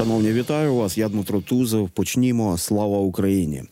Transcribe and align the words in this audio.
Шановні, 0.00 0.32
вітаю 0.32 0.74
вас. 0.74 0.98
Я 0.98 1.08
Дмитро 1.08 1.40
Тузов. 1.40 1.90
Почнімо. 1.90 2.58
Слава 2.58 2.98
Україні. 2.98 3.62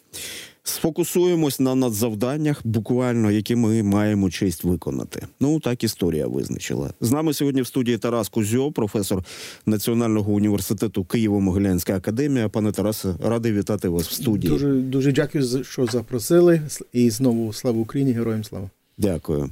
Сфокусуємось 0.62 1.60
на 1.60 1.74
надзавданнях, 1.74 2.60
буквально 2.64 3.30
які 3.30 3.56
ми 3.56 3.82
маємо 3.82 4.30
честь 4.30 4.64
виконати. 4.64 5.26
Ну 5.40 5.60
так 5.60 5.84
історія 5.84 6.26
визначила. 6.26 6.90
З 7.00 7.12
нами 7.12 7.34
сьогодні 7.34 7.62
в 7.62 7.66
студії 7.66 7.98
Тарас 7.98 8.28
Кузьо, 8.28 8.72
професор 8.72 9.24
Національного 9.66 10.32
університету 10.32 11.02
Києво-Могилянська 11.02 11.96
академія. 11.96 12.48
Пане 12.48 12.72
Тарасе, 12.72 13.14
радий 13.22 13.52
вітати 13.52 13.88
вас 13.88 14.08
в 14.08 14.12
студії. 14.12 14.52
Дуже 14.52 14.72
дуже 14.72 15.12
дякую, 15.12 15.64
що 15.64 15.86
запросили. 15.86 16.60
І 16.92 17.10
знову 17.10 17.52
слава 17.52 17.78
Україні, 17.78 18.12
героям 18.12 18.44
слава. 18.44 18.70
Дякую. 18.98 19.50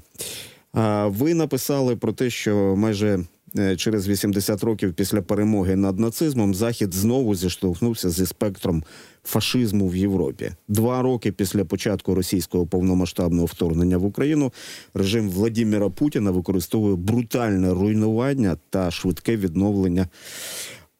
Ви 1.06 1.34
написали 1.34 1.96
про 1.96 2.12
те, 2.12 2.30
що 2.30 2.74
майже 2.76 3.24
через 3.76 4.08
80 4.08 4.64
років 4.64 4.94
після 4.94 5.22
перемоги 5.22 5.76
над 5.76 5.98
нацизмом 5.98 6.54
захід 6.54 6.94
знову 6.94 7.34
зіштовхнувся 7.34 8.10
зі 8.10 8.26
спектром 8.26 8.84
фашизму 9.24 9.88
в 9.88 9.96
Європі. 9.96 10.52
Два 10.68 11.02
роки 11.02 11.32
після 11.32 11.64
початку 11.64 12.14
російського 12.14 12.66
повномасштабного 12.66 13.46
вторгнення 13.46 13.98
в 13.98 14.04
Україну 14.04 14.52
режим 14.94 15.30
Владіміра 15.30 15.90
Путіна 15.90 16.30
використовує 16.30 16.96
брутальне 16.96 17.74
руйнування 17.74 18.56
та 18.70 18.90
швидке 18.90 19.36
відновлення. 19.36 20.08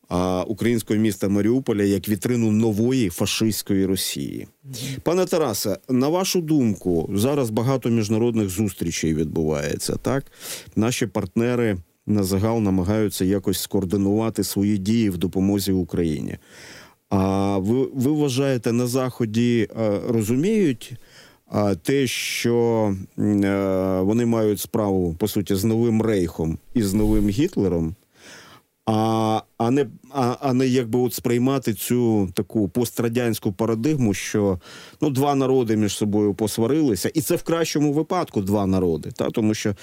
А 0.08 0.42
українського 0.42 1.00
міста 1.00 1.28
Маріуполя 1.28 1.82
як 1.82 2.08
вітрину 2.08 2.50
нової 2.50 3.10
фашистської 3.10 3.86
Росії, 3.86 4.48
пане 5.02 5.26
Тарасе, 5.26 5.78
на 5.88 6.08
вашу 6.08 6.40
думку, 6.40 7.10
зараз 7.14 7.50
багато 7.50 7.88
міжнародних 7.88 8.48
зустрічей 8.48 9.14
відбувається. 9.14 9.96
Так, 10.02 10.24
наші 10.76 11.06
партнери 11.06 11.76
на 12.06 12.22
загал 12.22 12.60
намагаються 12.60 13.24
якось 13.24 13.60
скоординувати 13.60 14.44
свої 14.44 14.78
дії 14.78 15.10
в 15.10 15.18
допомозі 15.18 15.72
Україні. 15.72 16.38
А 17.08 17.58
ви 17.58 17.86
ви 17.94 18.10
вважаєте 18.10 18.72
на 18.72 18.86
заході 18.86 19.68
розуміють 20.08 20.92
а, 21.46 21.74
те, 21.74 22.06
що 22.06 22.94
вони 24.02 24.26
мають 24.26 24.60
справу 24.60 25.14
по 25.18 25.28
суті 25.28 25.54
з 25.54 25.64
новим 25.64 26.02
рейхом 26.02 26.58
і 26.74 26.82
з 26.82 26.94
новим 26.94 27.28
Гітлером? 27.28 27.94
А 28.86 29.42
а 29.58 29.70
не 29.70 29.86
а, 30.10 30.36
а 30.40 30.52
не 30.52 30.66
якби 30.66 30.98
от 30.98 31.14
сприймати 31.14 31.74
цю 31.74 32.28
таку 32.34 32.68
пострадянську 32.68 33.52
парадигму, 33.52 34.14
що 34.14 34.60
ну 35.00 35.10
два 35.10 35.34
народи 35.34 35.76
між 35.76 35.96
собою 35.96 36.34
посварилися, 36.34 37.08
і 37.14 37.20
це 37.20 37.36
в 37.36 37.42
кращому 37.42 37.92
випадку 37.92 38.40
два 38.40 38.66
народи. 38.66 39.10
Та 39.16 39.30
тому 39.30 39.54
що 39.54 39.74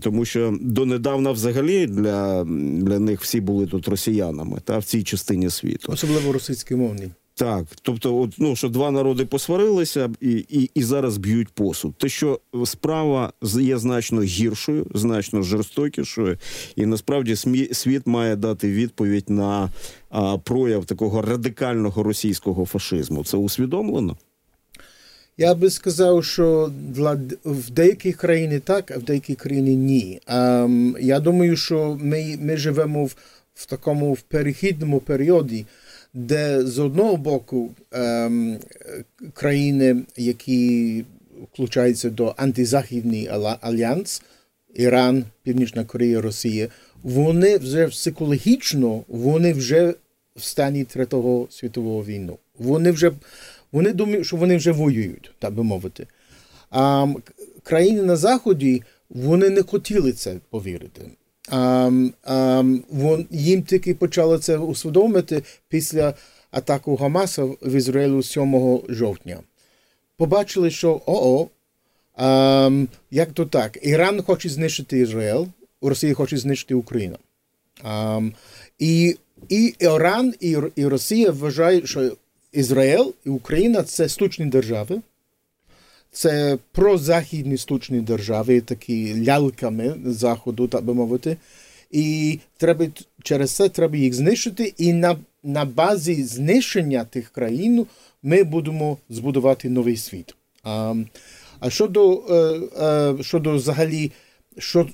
тому 0.00 0.24
що 0.24 0.58
донедавна 0.60 1.32
взагалі 1.32 1.86
для 1.86 2.44
для 2.82 2.98
них 2.98 3.20
всі 3.20 3.40
були 3.40 3.66
тут 3.66 3.88
росіянами, 3.88 4.58
та 4.64 4.78
в 4.78 4.84
цій 4.84 5.02
частині 5.02 5.50
світу, 5.50 5.92
особливо 5.92 6.32
російськомовні. 6.32 7.10
Так, 7.38 7.66
тобто, 7.82 8.20
от, 8.20 8.34
ну 8.38 8.56
що 8.56 8.68
два 8.68 8.90
народи 8.90 9.26
посварилися 9.26 10.10
і 10.20 10.30
і, 10.30 10.70
і 10.74 10.82
зараз 10.82 11.18
б'ють 11.18 11.48
посуд. 11.48 11.94
Те, 11.94 12.08
що 12.08 12.40
справа 12.64 13.32
є 13.42 13.78
значно 13.78 14.22
гіршою, 14.22 14.86
значно 14.94 15.42
жорстокішою, 15.42 16.38
і 16.76 16.86
насправді 16.86 17.36
смі, 17.36 17.68
світ 17.72 18.06
має 18.06 18.36
дати 18.36 18.72
відповідь 18.72 19.30
на 19.30 19.70
а, 20.10 20.38
прояв 20.38 20.84
такого 20.84 21.22
радикального 21.22 22.02
російського 22.02 22.66
фашизму. 22.66 23.24
Це 23.24 23.36
усвідомлено? 23.36 24.16
Я 25.38 25.54
би 25.54 25.70
сказав, 25.70 26.24
що 26.24 26.72
для 26.88 27.20
в 27.44 27.70
деякій 27.70 28.12
країні 28.12 28.58
так, 28.58 28.90
а 28.90 28.98
в 28.98 29.02
деякій 29.02 29.34
країні 29.34 29.76
ні. 29.76 30.20
А, 30.26 30.68
я 31.00 31.20
думаю, 31.20 31.56
що 31.56 31.98
ми 32.00 32.38
ми 32.40 32.56
живемо 32.56 33.04
в, 33.04 33.16
в 33.54 33.66
такому 33.66 34.12
в 34.12 34.20
перехідному 34.20 35.00
періоді 35.00 35.66
де 36.16 36.66
з 36.66 36.78
одного 36.78 37.16
боку 37.16 37.70
ем, 37.92 38.58
країни, 39.34 40.02
які 40.16 41.04
включаються 41.52 42.10
до 42.10 42.34
антизахідний 42.36 43.28
альянс, 43.60 44.22
Іран, 44.74 45.24
Північна 45.42 45.84
Корея, 45.84 46.20
Росія, 46.20 46.68
вони 47.02 47.58
вже 47.58 47.88
психологічно 47.88 49.04
вони 49.08 49.52
вже 49.52 49.94
в 50.36 50.42
стані 50.42 50.84
Третього 50.84 51.46
світового 51.50 52.04
війну. 52.04 52.38
Вони 52.58 52.90
вже 52.90 53.12
вони 53.72 53.92
думають, 53.92 54.26
що 54.26 54.36
вони 54.36 54.56
вже 54.56 54.72
воюють, 54.72 55.30
так 55.38 55.52
би 55.52 55.62
мовити. 55.62 56.06
А 56.70 57.06
країни 57.62 58.02
на 58.02 58.16
Заході 58.16 58.82
вони 59.10 59.50
не 59.50 59.62
хотіли 59.62 60.12
це 60.12 60.34
повірити. 60.50 61.02
А, 61.48 61.90
а, 62.24 62.64
вон, 62.90 63.26
їм 63.30 63.62
тільки 63.62 63.94
почали 63.94 64.38
це 64.38 64.58
усвідомити 64.58 65.42
після 65.68 66.14
атаку 66.50 66.96
Гамаса 66.96 67.44
в 67.44 67.74
Ізраїлю 67.74 68.22
7 68.22 68.80
жовтня. 68.88 69.38
Побачили, 70.16 70.70
що 70.70 71.00
о-о, 71.06 71.48
а, 72.14 72.70
як 73.10 73.32
то 73.32 73.46
так, 73.46 73.78
Іран 73.82 74.22
хоче 74.22 74.48
знищити 74.48 74.98
Ізраїль, 74.98 75.46
Росія 75.82 76.14
хоче 76.14 76.36
знищити 76.36 76.74
Україну. 76.74 77.16
А, 77.82 78.20
і 78.78 79.16
і 79.48 79.74
Іран, 79.78 80.34
і, 80.40 80.56
і 80.76 80.86
Росія 80.86 81.30
вважають, 81.30 81.88
що 81.88 82.12
Ізраїль 82.52 83.12
і 83.24 83.28
Україна 83.28 83.82
це 83.82 84.08
стучні 84.08 84.46
держави. 84.46 85.00
Це 86.16 86.58
прозахідні 86.72 87.56
стучні 87.56 88.00
держави, 88.00 88.60
такі 88.60 89.24
ляльками 89.24 89.94
заходу, 90.04 90.68
так 90.68 90.84
би 90.84 90.94
мовити. 90.94 91.36
І 91.90 92.38
треба 92.56 92.86
через 93.22 93.50
це 93.50 93.68
треба 93.68 93.96
їх 93.96 94.14
знищити. 94.14 94.74
І 94.78 94.92
на 94.92 95.16
на 95.42 95.64
базі 95.64 96.24
знищення 96.24 97.04
тих 97.04 97.28
країн 97.28 97.86
ми 98.22 98.44
будемо 98.44 98.98
збудувати 99.10 99.68
новий 99.68 99.96
світ. 99.96 100.34
А 100.64 100.94
а 101.60 101.70
щодо 101.70 102.22
е, 102.80 103.22
щодо 103.22 103.52
взагалі, 103.52 104.12
що, 104.58 104.88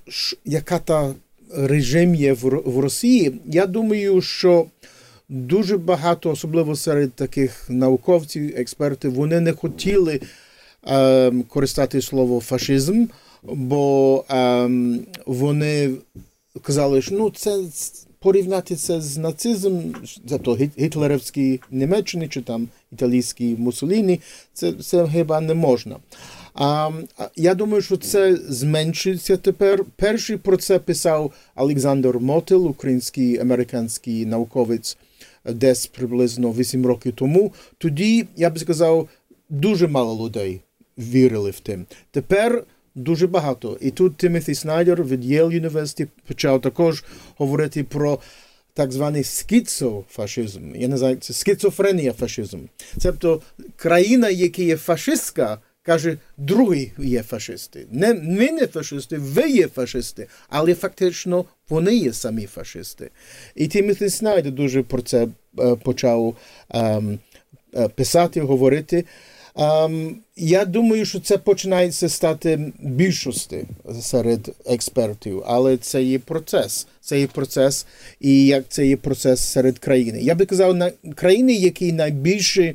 яка 0.45 0.79
та 0.79 1.15
режим 1.55 2.15
є 2.15 2.33
в, 2.33 2.45
в 2.65 2.79
Росії, 2.79 3.33
я 3.47 3.67
думаю, 3.67 4.21
що 4.21 4.67
дуже 5.29 5.79
багато, 5.79 6.31
особливо 6.31 6.77
серед 6.77 7.13
таких 7.13 7.71
науковців, 7.71 8.55
експертів, 8.57 9.15
вони 9.15 9.41
не 9.41 9.53
хотіли. 9.53 10.21
Ем, 10.87 11.43
користати 11.43 12.03
слово 12.03 12.41
фашизм, 12.41 13.07
бо 13.43 14.25
ем, 14.29 15.01
вони 15.27 15.91
казали, 16.63 17.03
що 17.03 17.15
ну 17.15 17.31
це 17.31 17.59
порівняти 18.19 18.77
це 18.77 19.01
з 19.01 19.19
нацизмом, 19.19 19.95
тобто 20.29 20.59
гітлерівській 20.79 21.61
Німеччині 21.71 22.29
чи 22.29 22.43
там 22.43 22.69
італійській 22.93 23.57
Мусоліні, 23.57 24.21
це 24.53 24.73
це 24.73 25.09
хіба 25.13 25.41
не 25.41 25.55
можна. 25.55 25.97
А 26.55 26.91
я 27.37 27.55
думаю, 27.55 27.83
що 27.83 27.97
це 27.97 28.37
зменшується 28.37 29.37
тепер. 29.37 29.85
Перший 29.97 30.37
про 30.37 30.57
це 30.57 30.79
писав 30.79 31.33
Олександр 31.57 32.19
Мотил, 32.19 32.67
український 32.67 33.39
американський 33.39 34.27
науковець, 34.27 34.97
десь 35.45 35.87
приблизно 35.87 36.53
8 36.53 36.87
років 36.87 37.13
тому. 37.13 37.53
Тоді 37.79 38.27
я 38.37 38.51
б 38.51 38.59
сказав, 38.59 39.09
дуже 39.51 39.89
мало 39.89 40.27
людей 40.27 40.61
вірили 41.03 41.51
в 41.51 41.61
тим. 41.61 41.87
Тепер 42.11 42.65
дуже 42.95 43.27
багато. 43.27 43.79
І 43.81 43.91
тут 43.91 44.17
Тимоті 44.17 44.55
Снайдер 44.55 45.05
від 45.05 45.25
Yale 45.25 45.61
University 45.61 46.09
почав 46.27 46.61
також 46.61 47.05
говорити 47.37 47.85
про 47.85 48.19
так 48.75 48.93
званий 48.93 49.25
скіцофашизм. 49.25 50.77
Я 50.77 50.89
не 50.89 50.97
знаю, 50.97 51.17
це 51.17 51.33
скіцофренія 51.33 52.13
фашизм. 52.13 52.59
Тобто 53.03 53.43
країна, 53.77 54.29
яка 54.29 54.63
є 54.63 54.77
фашистська, 54.77 55.59
каже, 55.83 56.19
другі 56.37 56.93
є 56.99 57.23
фашисти. 57.23 57.87
Не 57.91 58.15
ми 58.15 58.51
не 58.51 58.67
фашисти, 58.67 59.19
ви 59.19 59.51
є 59.51 59.69
фашисти, 59.69 60.27
але 60.49 60.75
фактично 60.75 61.45
вони 61.69 61.97
є 61.97 62.13
самі 62.13 62.47
фашисти. 62.47 63.11
І 63.55 63.67
Тимоті 63.67 64.09
Снайдер 64.09 64.53
дуже 64.53 64.83
про 64.83 65.03
це 65.03 65.29
почав 65.83 66.37
ем, 66.71 67.19
писати, 67.95 68.41
говорити. 68.41 69.05
Um, 69.55 70.15
я 70.37 70.65
думаю, 70.65 71.05
що 71.05 71.21
це 71.21 71.39
починається 71.39 72.09
стати 72.09 72.73
більшості 72.79 73.65
серед 74.01 74.55
експертів, 74.67 75.43
але 75.47 75.77
це 75.77 76.03
є 76.03 76.19
процес. 76.19 76.87
Це 77.01 77.21
є 77.21 77.27
процес, 77.27 77.87
і 78.21 78.47
як 78.47 78.65
це 78.69 78.87
є 78.87 78.97
процес 78.97 79.41
серед 79.41 79.79
країни. 79.79 80.21
Я 80.23 80.35
би 80.35 80.47
казав, 80.47 80.75
на 80.75 80.91
країни, 81.15 81.55
які 81.55 81.93
найбільше 81.93 82.75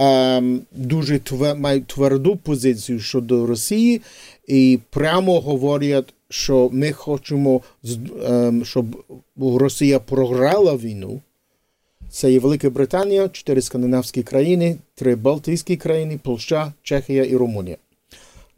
um, 0.00 0.58
дуже 0.72 1.20
мають 1.54 1.86
тверду 1.86 2.36
позицію 2.36 3.00
щодо 3.00 3.46
Росії, 3.46 4.00
і 4.46 4.78
прямо 4.90 5.40
говорять, 5.40 6.14
що 6.28 6.68
ми 6.72 6.92
хочемо, 6.92 7.60
um, 7.84 8.64
щоб 8.64 9.04
Росія 9.36 9.98
програла 9.98 10.76
війну. 10.76 11.20
Це 12.12 12.32
є 12.32 12.38
Велика 12.38 12.70
Британія, 12.70 13.28
чотири 13.28 13.62
скандинавські 13.62 14.22
країни, 14.22 14.76
три 14.94 15.16
Балтійські 15.16 15.76
країни, 15.76 16.20
Польща, 16.22 16.72
Чехія 16.82 17.24
і 17.24 17.36
Румунія. 17.36 17.76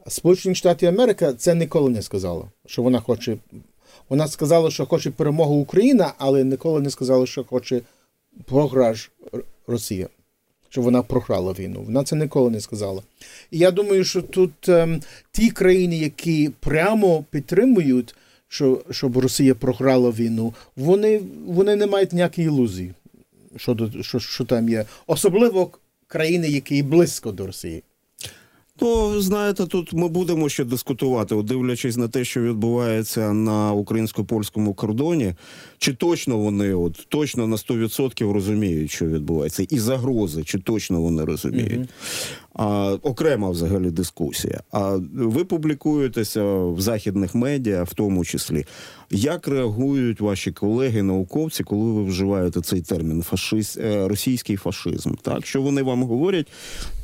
Сполучені 0.07 0.55
Штати 0.55 0.87
Америки 0.87 1.33
це 1.39 1.55
ніколи 1.55 1.91
не 1.91 2.03
сказала, 2.03 2.45
що 2.67 2.83
вона 2.83 3.01
хоче. 3.01 3.37
Вона 4.09 4.29
сказала, 4.29 4.71
що 4.71 4.87
хоче 4.87 5.11
перемогу 5.11 5.55
Україна, 5.55 6.13
але 6.19 6.45
ніколи 6.45 6.81
не 6.81 6.91
сказала, 6.91 7.27
що 7.27 7.45
хоче 7.45 7.81
програш 8.45 9.11
Росія. 9.67 10.09
Що 10.69 10.83
вона 10.83 11.03
програла 11.03 11.53
війну. 11.53 11.83
Вона 11.83 12.05
це 12.05 12.17
ніколи 12.17 12.51
не 12.51 12.61
сказала. 12.61 13.03
І 13.51 13.59
я 13.59 13.71
думаю, 13.71 14.05
що 14.05 14.23
тут 14.23 14.69
ем, 14.69 15.01
ті 15.33 15.51
країни, 15.51 15.99
які 15.99 16.51
прямо 16.61 17.25
підтримують, 17.31 18.15
що, 18.49 18.81
щоб 18.91 19.19
Росія 19.19 19.55
програла 19.55 20.11
війну, 20.11 20.55
вони 20.77 21.21
вони 21.47 21.77
не 21.77 21.87
мають 21.87 22.13
ніякої 22.13 22.47
ілюзії, 22.47 22.95
що, 23.57 23.91
що, 24.01 24.19
що 24.19 24.45
там 24.45 24.69
є. 24.69 24.85
Особливо 25.07 25.71
країни, 26.07 26.49
які 26.49 26.83
близько 26.83 27.33
до 27.33 27.47
Росії. 27.47 27.83
Ну, 28.81 29.21
знаєте, 29.21 29.67
тут 29.67 29.93
ми 29.93 30.09
будемо 30.09 30.49
ще 30.49 30.65
дискутувати, 30.65 31.35
от 31.35 31.47
дивлячись 31.47 31.97
на 31.97 32.09
те, 32.09 32.25
що 32.25 32.41
відбувається 32.41 33.33
на 33.33 33.73
українсько-польському 33.73 34.75
кордоні, 34.75 35.35
чи 35.79 35.93
точно 35.95 36.39
вони 36.39 36.75
от 36.75 37.07
точно 37.09 37.47
на 37.47 37.57
100% 37.57 38.33
розуміють, 38.33 38.91
що 38.91 39.07
відбувається, 39.07 39.67
і 39.71 39.79
загрози, 39.79 40.45
чи 40.45 40.59
точно 40.59 41.01
вони 41.01 41.25
розуміють. 41.25 41.81
Mm-hmm. 41.81 41.89
А, 42.55 42.97
Окрема 43.03 43.51
взагалі 43.51 43.91
дискусія. 43.91 44.61
А 44.73 44.99
ви 45.15 45.45
публікуєтеся 45.45 46.45
в 46.55 46.81
західних 46.81 47.35
медіа, 47.35 47.83
в 47.83 47.95
тому 47.95 48.25
числі. 48.25 48.65
Як 49.11 49.49
реагують 49.49 50.21
ваші 50.21 50.53
колеги, 50.53 51.03
науковці, 51.03 51.65
коли 51.65 51.93
ви 51.93 52.05
вживаєте 52.05 52.61
цей 52.61 52.81
термін 52.81 53.23
фашист, 53.23 53.79
е, 53.79 54.09
російський 54.09 54.57
фашизм? 54.57 55.15
Так, 55.23 55.47
що 55.47 55.63
вони 55.63 55.83
вам 55.83 56.03
говорять? 56.03 56.47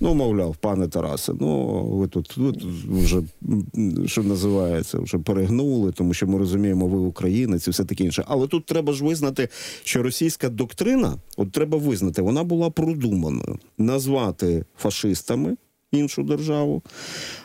Ну, 0.01 0.15
мовляв, 0.15 0.57
пане 0.57 0.89
Тарасе, 0.89 1.33
ну 1.41 1.83
ви 1.85 2.09
тут, 2.09 2.33
тут 2.35 2.65
вже 2.89 3.23
що 4.07 4.23
називається, 4.23 4.99
вже 4.99 5.19
перегнули, 5.19 5.93
тому 5.93 6.15
що 6.15 6.27
ми 6.27 6.39
розуміємо, 6.39 6.87
ви 6.87 6.99
українець 6.99 7.67
і 7.69 7.71
все 7.71 7.85
таке 7.85 8.05
інше. 8.05 8.25
Але 8.27 8.47
тут 8.47 8.67
треба 8.67 8.93
ж 8.93 9.05
визнати, 9.05 9.49
що 9.85 10.03
російська 10.03 10.49
доктрина, 10.49 11.17
от 11.37 11.53
треба 11.53 11.79
визнати, 11.79 12.23
вона 12.23 12.45
була 12.45 12.71
продуманою 12.71 13.59
назвати 13.79 14.65
фашистами 14.79 15.40
іншу 15.93 16.23
державу, 16.23 16.83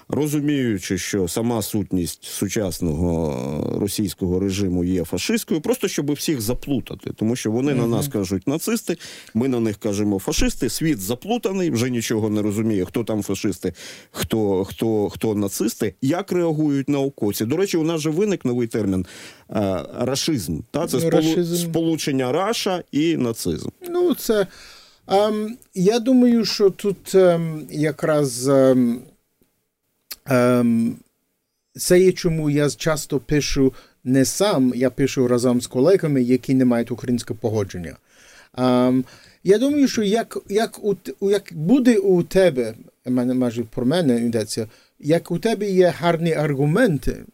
розуміючи, 0.09 0.97
що 0.97 1.27
сама 1.27 1.61
сутність 1.61 2.23
сучасного 2.23 3.79
російського 3.79 4.39
режиму 4.39 4.83
є 4.83 5.03
фашистською, 5.03 5.61
просто 5.61 5.87
щоб 5.87 6.11
всіх 6.11 6.41
заплутати, 6.41 7.11
тому 7.15 7.35
що 7.35 7.51
вони 7.51 7.73
угу. 7.73 7.81
на 7.81 7.97
нас 7.97 8.07
кажуть 8.07 8.47
нацисти, 8.47 8.97
ми 9.33 9.47
на 9.47 9.59
них 9.59 9.77
кажемо 9.77 10.19
фашисти. 10.19 10.69
Світ 10.69 10.99
заплутаний, 10.99 11.71
вже 11.71 11.89
нічого 11.89 12.29
не 12.29 12.41
розуміє, 12.41 12.85
хто 12.85 13.03
там 13.03 13.23
фашисти, 13.23 13.73
хто 14.11 14.65
хто, 14.65 15.09
хто 15.09 15.35
нацисти, 15.35 15.95
як 16.01 16.31
реагують 16.31 16.89
науковці. 16.89 17.45
До 17.45 17.57
речі, 17.57 17.77
у 17.77 17.83
нас 17.83 18.01
же 18.01 18.09
виник 18.09 18.45
новий 18.45 18.67
термін 18.67 19.05
е, 19.49 19.85
рашизм. 19.99 20.59
Та 20.71 20.87
це 20.87 21.09
рашизм. 21.09 21.55
сполучення 21.55 22.31
раша 22.31 22.83
і 22.91 23.17
нацизм. 23.17 23.69
Ну 23.89 24.15
це. 24.15 24.47
Um, 25.07 25.49
я 25.73 25.99
думаю, 25.99 26.45
що 26.45 26.69
тут 26.69 27.15
um, 27.15 27.65
якраз 27.71 28.47
um, 28.47 28.99
це 31.77 31.99
є 31.99 32.11
чому 32.11 32.49
я 32.49 32.69
часто 32.69 33.19
пишу 33.19 33.73
не 34.03 34.25
сам, 34.25 34.73
я 34.75 34.89
пишу 34.89 35.27
разом 35.27 35.61
з 35.61 35.67
колегами, 35.67 36.21
які 36.23 36.53
не 36.53 36.65
мають 36.65 36.91
українське 36.91 37.33
погодження. 37.33 37.95
Я 39.43 39.57
думаю, 39.57 39.87
що 39.87 40.03
як 40.03 40.37
як, 40.49 40.79
у, 40.83 40.95
як 41.21 41.43
буде 41.51 41.97
у 41.97 42.23
тебе, 42.23 42.73
майже 43.05 43.63
про 43.63 43.85
мене 43.85 44.25
йдеться, 44.25 44.67
як 44.99 45.31
у 45.31 45.39
тебе 45.39 45.69
є 45.69 45.93
гарні 45.99 46.33
аргументи, 46.33 47.25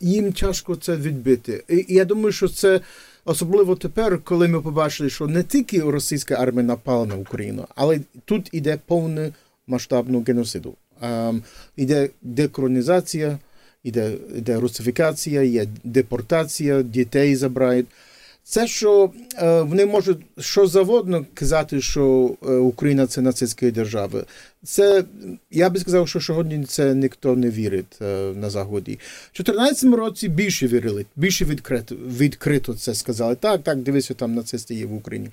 їм 0.00 0.32
тяжко 0.32 0.76
це 0.76 0.96
відбити. 0.96 1.64
І 1.68 1.84
я 1.88 2.04
думаю, 2.04 2.32
що 2.32 2.48
це. 2.48 2.80
Особливо 3.28 3.76
тепер, 3.76 4.18
коли 4.24 4.48
ми 4.48 4.60
побачили, 4.60 5.10
що 5.10 5.26
не 5.26 5.42
тільки 5.42 5.80
російська 5.80 6.34
армія 6.34 6.62
напала 6.62 7.06
на 7.06 7.14
Україну, 7.14 7.66
але 7.74 8.00
тут 8.24 8.48
іде 8.52 8.78
повне 8.86 9.32
масштабну 9.66 10.24
геноциду. 10.26 10.74
Um, 11.02 11.42
іде 11.76 12.10
деколонізація, 12.22 13.38
іде, 13.82 14.12
іде 14.36 14.60
русифікація, 14.60 15.42
є 15.42 15.66
депортація, 15.84 16.82
дітей 16.82 17.36
забирають. 17.36 17.86
Це, 18.48 18.66
що 18.66 19.12
е, 19.38 19.62
вони 19.62 19.86
можуть 19.86 20.18
що 20.38 20.66
заводно 20.66 21.26
казати, 21.34 21.80
що 21.80 22.34
е, 22.48 22.52
Україна 22.52 23.06
це 23.06 23.20
нацистська 23.20 23.70
держава. 23.70 24.24
Це 24.64 25.04
я 25.50 25.70
би 25.70 25.80
сказав, 25.80 26.08
що 26.08 26.20
сьогодні 26.20 26.64
це 26.64 26.94
ніхто 26.94 27.36
не 27.36 27.50
вірить 27.50 27.98
е, 28.02 28.32
на 28.36 28.50
заході. 28.50 28.92
У 28.92 29.42
2014 29.42 29.94
році 29.94 30.28
більше 30.28 30.66
вірили, 30.66 31.06
більше 31.16 31.44
відкрито 31.44 31.94
відкрито 31.94 32.74
це 32.74 32.94
сказали. 32.94 33.34
Так, 33.34 33.62
так, 33.62 33.78
дивися, 33.78 34.14
там 34.14 34.34
нацисти 34.34 34.74
є 34.74 34.86
в 34.86 34.94
Україні. 34.94 35.28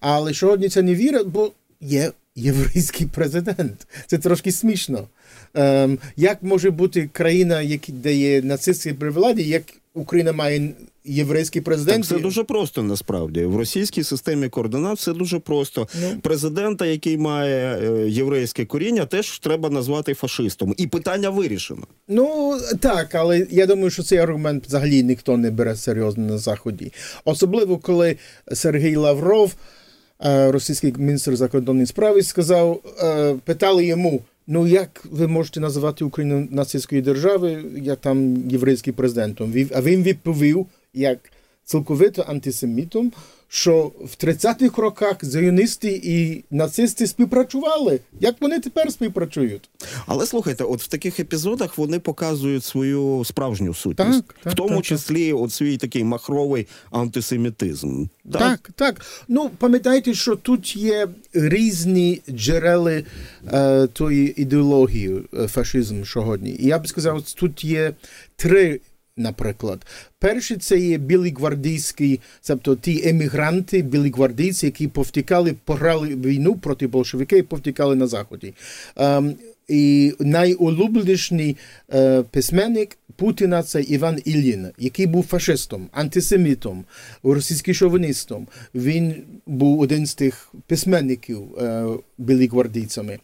Але 0.00 0.34
сьогодні 0.34 0.68
це 0.68 0.82
не 0.82 0.94
вірять, 0.94 1.26
бо 1.26 1.52
є 1.80 2.12
єврейський 2.36 3.06
президент. 3.06 3.86
Це 4.06 4.18
трошки 4.18 4.52
смішно. 4.52 5.08
Ем, 5.54 5.98
Як 6.16 6.42
може 6.42 6.70
бути 6.70 7.10
країна, 7.12 7.78
де 7.88 8.14
є 8.14 8.42
нацистські 8.42 8.92
при 8.92 9.10
владі, 9.10 9.42
як 9.42 9.62
Україна 9.94 10.32
має 10.32 10.74
єврейський 11.04 11.62
президент. 11.62 12.08
Так, 12.08 12.16
Це 12.16 12.22
дуже 12.22 12.44
просто 12.44 12.82
насправді 12.82 13.44
в 13.44 13.56
російській 13.56 14.04
системі 14.04 14.48
координат. 14.48 14.98
Все 14.98 15.12
дуже 15.12 15.38
просто. 15.38 15.88
Ну. 16.00 16.20
Президента, 16.22 16.86
який 16.86 17.18
має 17.18 17.78
е, 17.78 18.08
єврейське 18.08 18.64
коріння, 18.64 19.06
теж 19.06 19.38
треба 19.38 19.70
назвати 19.70 20.14
фашистом. 20.14 20.74
І 20.76 20.86
питання 20.86 21.30
вирішено. 21.30 21.86
Ну 22.08 22.58
так, 22.80 23.14
але 23.14 23.46
я 23.50 23.66
думаю, 23.66 23.90
що 23.90 24.02
цей 24.02 24.18
аргумент 24.18 24.66
взагалі 24.66 25.02
ніхто 25.02 25.36
не 25.36 25.50
бере 25.50 25.76
серйозно 25.76 26.26
на 26.26 26.38
заході, 26.38 26.92
особливо 27.24 27.78
коли 27.78 28.16
Сергій 28.52 28.96
Лавров, 28.96 29.54
е, 30.24 30.52
російський 30.52 30.94
міністр 30.98 31.36
закордонних 31.36 31.88
справ, 31.88 32.24
сказав, 32.24 32.80
е, 33.02 33.34
питали 33.44 33.86
йому. 33.86 34.22
Ну, 34.46 34.66
як 34.66 35.04
ви 35.10 35.28
можете 35.28 35.60
називати 35.60 36.04
Україну 36.04 36.48
нацистською 36.50 37.02
державою, 37.02 37.70
як 37.76 38.00
там 38.00 38.36
єврейський 38.50 38.92
президентом? 38.92 39.54
А 39.74 39.82
він 39.82 40.02
відповів, 40.02 40.66
як 40.94 41.18
цілковито 41.64 42.22
антисемітом, 42.22 43.12
що 43.54 43.92
в 44.00 44.24
30-х 44.24 44.82
роках 44.82 45.16
зіоністи 45.22 46.00
і 46.04 46.44
нацисти 46.50 47.06
співпрацювали. 47.06 48.00
Як 48.20 48.34
вони 48.40 48.60
тепер 48.60 48.92
співпрацюють? 48.92 49.70
Але 50.06 50.26
слухайте, 50.26 50.64
от 50.64 50.82
в 50.82 50.86
таких 50.86 51.20
епізодах 51.20 51.78
вони 51.78 51.98
показують 51.98 52.64
свою 52.64 53.22
справжню 53.24 53.74
сутність, 53.74 54.26
так, 54.26 54.34
так, 54.42 54.52
в 54.52 54.56
тому 54.56 54.76
так, 54.76 54.84
числі 54.84 55.30
так. 55.30 55.40
от 55.40 55.52
свій 55.52 55.76
такий 55.76 56.04
махровий 56.04 56.66
антисемітизм. 56.90 58.04
Так, 58.32 58.40
так. 58.40 58.70
так. 58.74 59.06
Ну 59.28 59.50
пам'ятайте, 59.58 60.14
що 60.14 60.36
тут 60.36 60.76
є 60.76 61.08
різні 61.32 62.22
джерели 62.30 63.04
е, 63.52 63.86
тої 63.86 64.42
ідеології 64.42 65.22
е, 65.34 65.48
фашизму 65.48 66.06
сьогодні. 66.06 66.50
І 66.50 66.66
я 66.66 66.78
б 66.78 66.88
сказав, 66.88 67.22
тут 67.22 67.64
є 67.64 67.92
три 68.36 68.80
наприклад. 69.16 69.86
Перший 70.18 70.56
це 70.56 70.78
є 70.78 70.98
білі 70.98 71.34
гвардійські, 71.38 72.20
тобто 72.46 72.76
ті 72.76 73.08
емігранти, 73.08 73.82
білі 73.82 74.10
гвардійці, 74.10 74.66
які 74.66 74.88
повтікали, 74.88 75.54
пограли 75.64 76.08
війну 76.08 76.56
проти 76.56 76.86
большевиків 76.86 77.38
і 77.38 77.42
повтікали 77.42 77.96
на 77.96 78.06
Заході. 78.06 78.54
Um, 78.96 79.34
і 79.68 80.12
найулюбленіший 80.20 81.56
е, 81.94 82.22
письменник 82.22 82.98
Путіна 83.16 83.62
це 83.62 83.82
Іван 83.82 84.18
Іллін, 84.24 84.68
який 84.78 85.06
був 85.06 85.26
фашистом, 85.26 85.88
антисемітом, 85.92 86.84
російським 87.22 87.74
шовіністом. 87.74 88.46
Він 88.74 89.14
був 89.46 89.80
один 89.80 90.06
з 90.06 90.14
тих 90.14 90.52
письменників 90.66 91.58
е, 91.58 91.86
білі 92.18 92.46
гвардійцями. 92.46 93.18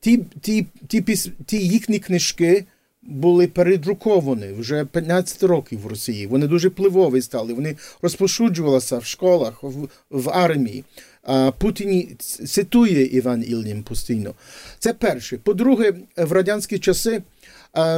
Ті, 0.00 0.24
ті, 0.40 0.66
ті, 0.88 1.00
ті 1.46 1.58
їхні 1.58 1.98
книжки 1.98 2.64
були 3.02 3.46
передруковані 3.46 4.52
вже 4.52 4.84
15 4.84 5.42
років 5.42 5.80
в 5.80 5.86
Росії. 5.86 6.26
Вони 6.26 6.46
дуже 6.46 6.68
впливові 6.68 7.22
стали. 7.22 7.54
Вони 7.54 7.76
розпошуджувалися 8.02 8.98
в 8.98 9.04
школах, 9.04 9.62
в, 9.62 9.88
в 10.10 10.30
армії. 10.30 10.84
А 11.22 11.50
Путін 11.58 12.16
цитує 12.46 13.06
Іван 13.06 13.44
Ільнін 13.48 13.82
постійно. 13.82 14.34
Це 14.78 14.92
перше. 14.94 15.38
По-друге, 15.38 15.92
в 16.16 16.32
радянські 16.32 16.78
часи 16.78 17.22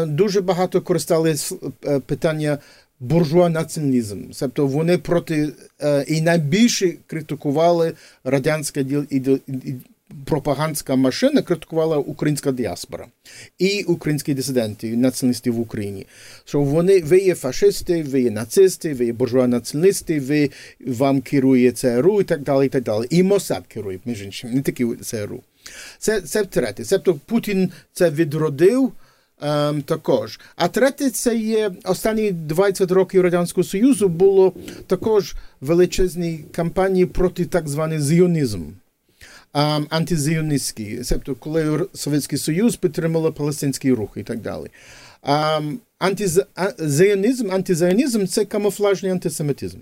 дуже 0.06 0.40
багато 0.40 0.80
користалися 0.80 1.54
е, 1.86 2.00
питання 2.00 2.58
буржуа 3.00 3.48
націоналізм. 3.48 4.22
Тобто 4.40 4.66
вони 4.66 4.98
проти 4.98 5.52
е, 5.82 6.04
і 6.08 6.20
найбільше 6.20 6.94
критикували 7.06 7.92
радянська 8.24 8.84
пропагандська 10.24 10.96
машина 10.96 11.42
критикувала 11.42 11.96
українська 11.96 12.52
діаспора 12.52 13.06
і 13.58 13.82
українські 13.82 14.34
дисиденти, 14.34 14.96
націоналісти 14.96 15.50
в 15.50 15.60
Україні. 15.60 16.06
Що 16.44 16.60
вони 16.60 17.00
ви 17.00 17.18
є 17.18 17.34
фашисти, 17.34 18.02
ви 18.02 18.20
є 18.20 18.30
нацисти, 18.30 18.94
ви 18.94 19.04
є 19.04 19.12
буржуа 19.12 19.46
націоналісти, 19.46 20.20
ви 20.20 20.50
вам 20.86 21.20
керує 21.20 21.72
ЦРУ 21.72 22.20
і 22.20 22.24
так 22.24 22.42
далі. 22.42 22.66
І 22.66 22.68
так 22.68 22.82
далі. 22.82 23.06
І 23.10 23.22
Мосад 23.22 23.64
керує, 23.68 23.98
між 24.04 24.22
іншим, 24.22 24.50
не 24.54 24.62
тільки 24.62 24.96
ЦРУ. 24.96 25.42
Це 25.98 26.20
це 26.20 26.44
третє. 26.44 26.84
Тобто 26.90 27.14
Путін 27.14 27.70
це 27.92 28.10
відродив 28.10 28.92
Ем, 29.42 29.82
також. 29.82 30.40
А 30.56 30.68
третє, 30.68 31.10
це 31.10 31.36
є 31.36 31.70
останні 31.84 32.30
20 32.32 32.90
років 32.90 33.22
Радянського 33.22 33.64
Союзу 33.64 34.08
було 34.08 34.52
також 34.86 35.34
величезні 35.60 36.44
кампанії 36.52 37.06
проти 37.06 37.44
так 37.44 37.68
званий 37.68 38.00
зіонізм. 38.00 38.60
Антизіоністський, 39.90 41.02
тобто 41.08 41.34
коли 41.34 41.86
Совєтський 41.94 42.38
Союз 42.38 42.76
підтримала 42.76 43.32
палестинський 43.32 43.92
рух 43.92 44.10
і 44.16 44.22
так 44.22 44.40
далі. 44.40 44.66
Антизіонізм, 45.98 47.50
антизіонізм– 47.50 48.26
це 48.26 48.44
камуфлажний 48.44 49.12
антисемітизм. 49.12 49.78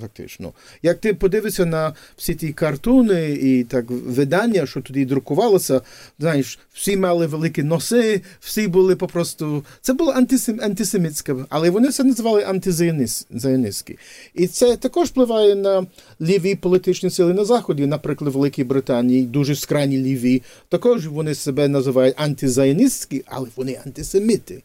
Фактично, 0.00 0.52
як 0.82 0.98
ти 0.98 1.14
подивишся 1.14 1.66
на 1.66 1.94
всі 2.16 2.34
ті 2.34 2.52
картуни 2.52 3.30
і 3.30 3.64
так 3.64 3.84
видання, 3.90 4.66
що 4.66 4.80
тоді 4.80 5.04
друкувалося, 5.04 5.80
знаєш, 6.18 6.58
всі 6.72 6.96
мали 6.96 7.26
великі 7.26 7.62
носи, 7.62 8.22
всі 8.40 8.68
були 8.68 8.96
попросту. 8.96 9.64
Це 9.80 9.92
було 9.92 10.12
антисем... 10.12 10.60
антисемітське, 10.62 11.36
але 11.48 11.70
вони 11.70 11.88
це 11.88 12.04
називали 12.04 12.44
антизіоністські. 12.44 13.98
І 14.34 14.46
це 14.46 14.76
також 14.76 15.08
впливає 15.08 15.54
на 15.54 15.86
ліві 16.20 16.54
політичні 16.54 17.10
сили 17.10 17.34
на 17.34 17.44
Заході, 17.44 17.86
наприклад, 17.86 18.34
в 18.34 18.36
Великій 18.36 18.64
Британії, 18.64 19.22
дуже 19.22 19.56
скрайні 19.56 19.98
ліві. 19.98 20.42
Також 20.68 21.06
вони 21.06 21.34
себе 21.34 21.68
називають 21.68 22.14
антизіоністські, 22.18 23.24
але 23.26 23.48
вони 23.56 23.80
антисеміти. 23.84 24.62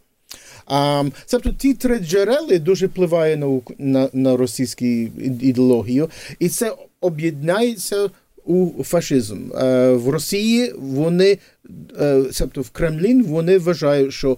Um, 0.72 1.12
тобто 1.30 1.52
ті 1.52 1.74
три 1.74 2.00
джерели 2.00 2.60
дуже 2.60 2.88
впливають 2.88 3.40
на 3.40 3.62
на, 3.78 4.10
на 4.14 4.38
російську 4.38 4.86
ідеологію, 4.86 6.10
і 6.40 6.50
це 6.50 6.76
об'єднається 7.02 8.10
у 8.46 8.84
фашизм. 8.84 9.52
Uh, 9.52 9.96
в 9.96 10.10
Росії 10.10 10.74
вони, 10.78 11.38
uh, 12.00 12.38
тобто 12.40 12.62
в 12.62 12.70
Кремлін, 12.70 13.24
вони 13.24 13.58
вважають, 13.58 14.14
що 14.14 14.38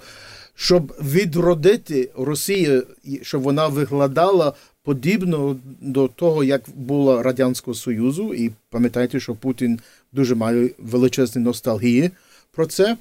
щоб 0.55 0.95
відродити 1.01 2.09
Росію, 2.17 2.83
щоб 3.21 3.41
вона 3.41 3.67
виглядала 3.67 4.53
подібно 4.83 5.59
до 5.81 6.07
того, 6.07 6.43
як 6.43 6.63
було 6.75 7.23
Радянського 7.23 7.75
Союзу, 7.75 8.33
і 8.33 8.51
пам'ятайте, 8.69 9.19
що 9.19 9.35
Путін 9.35 9.79
дуже 10.13 10.35
має 10.35 10.69
величезні 10.77 11.41
ностальгії 11.41 12.11
про 12.51 12.65
це. 12.65 12.97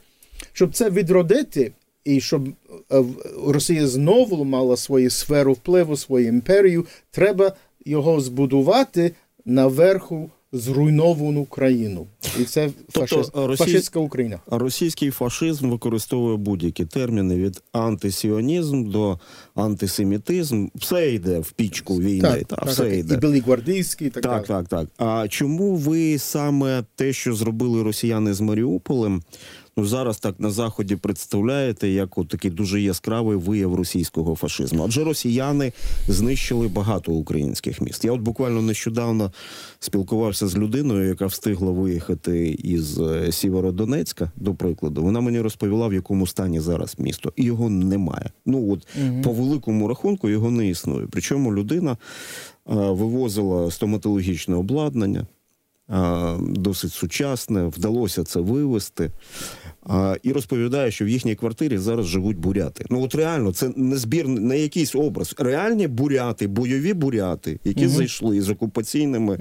Щоб 0.53 0.73
це 0.73 0.91
відродити, 0.91 1.73
і 2.04 2.21
щоб 2.21 2.49
е, 2.49 3.04
Росія 3.47 3.87
знову 3.87 4.44
мала 4.44 4.76
свою 4.76 5.11
сферу 5.11 5.52
впливу, 5.52 5.97
свою 5.97 6.28
імперію, 6.28 6.87
треба 7.11 7.52
його 7.85 8.21
збудувати 8.21 9.12
наверху 9.44 10.30
зруйновану 10.52 11.44
країну. 11.44 12.06
І 12.40 12.44
це 12.44 12.71
тобто, 12.92 13.16
фашист, 13.16 13.30
російсь... 13.35 13.66
фашистська 13.66 14.00
Україна. 14.00 14.40
Російський 14.47 15.11
фашизм 15.11 15.71
використовує 15.71 16.37
будь-які 16.37 16.85
терміни 16.85 17.37
від 17.37 17.62
антисіонізм 17.73 18.90
до 18.90 19.18
антисемітизм. 19.54 20.66
Все 20.75 21.12
йде 21.14 21.38
в 21.38 21.52
пічку 21.52 22.00
війни. 22.00 22.28
Так, 22.28 22.44
та, 22.44 22.56
так, 22.56 22.68
все 22.68 22.82
так, 22.82 22.92
йде. 22.92 23.14
І 23.14 23.16
білогвардійський, 23.16 24.11
так, 24.11 24.23
так, 24.23 24.47
так, 24.47 24.68
так. 24.68 24.88
А 24.97 25.28
чому 25.28 25.76
ви 25.76 26.18
саме 26.18 26.85
те, 26.94 27.12
що 27.12 27.35
зробили 27.35 27.82
росіяни 27.82 28.35
з 28.35 28.40
Маріуполем? 28.40 29.23
Ну 29.76 29.85
зараз 29.87 30.19
так 30.19 30.41
на 30.41 30.50
заході 30.50 30.97
представляєте 30.97 31.88
як 31.88 32.19
от 32.19 32.29
такий 32.29 32.50
дуже 32.50 32.81
яскравий 32.81 33.37
вияв 33.37 33.75
російського 33.75 34.37
фашизму. 34.37 34.85
Адже 34.85 35.05
росіяни 35.05 35.73
знищили 36.09 36.69
багато 36.69 37.12
українських 37.12 37.81
міст. 37.81 38.05
Я 38.05 38.12
от 38.12 38.21
буквально 38.21 38.62
нещодавно 38.62 39.33
спілкувався 39.79 40.49
з 40.49 40.57
людиною, 40.57 41.09
яка 41.09 41.26
встигла 41.26 41.71
виїхати 41.71 42.50
із 42.50 43.00
е, 43.00 43.33
Сєвєродонецька, 43.33 44.33
до 44.37 44.55
прикладу. 44.55 45.02
Вона 45.02 45.21
мені 45.21 45.41
розповіла, 45.41 45.88
в 45.88 45.95
якому 45.95 46.26
стані 46.26 46.61
зараз 46.61 46.95
місто, 46.99 47.33
і 47.37 47.45
його 47.45 47.71
немає. 47.71 48.31
Ну 48.47 48.73
от 48.73 48.87
угу. 49.00 49.23
по 49.23 49.33
великому 49.33 49.88
рахунку 49.88 50.29
його 50.29 50.50
не 50.50 50.69
існує. 50.69 51.07
Причому 51.11 51.55
людина 51.55 51.93
е, 51.93 51.97
вивозила 52.67 53.71
стоматологічне 53.71 54.57
обладнання. 54.57 55.26
Досить 56.39 56.93
сучасне, 56.93 57.65
вдалося 57.65 58.25
це 58.25 58.41
вивести 58.41 59.11
а, 59.83 60.17
і 60.23 60.33
розповідає, 60.33 60.91
що 60.91 61.05
в 61.05 61.09
їхній 61.09 61.35
квартирі 61.35 61.79
зараз 61.79 62.07
живуть 62.07 62.39
буряти. 62.39 62.85
Ну 62.91 63.03
от 63.03 63.15
реально, 63.15 63.53
це 63.53 63.71
не 63.77 63.97
збір, 63.97 64.29
не 64.29 64.59
якийсь 64.59 64.95
образ. 64.95 65.35
Реальні 65.39 65.89
буряти, 65.89 66.47
бойові 66.47 66.95
буряти, 66.95 67.59
які 67.65 67.87
угу. 67.87 67.95
зайшли 67.95 68.41
з 68.41 68.51
окупаційними. 68.51 69.39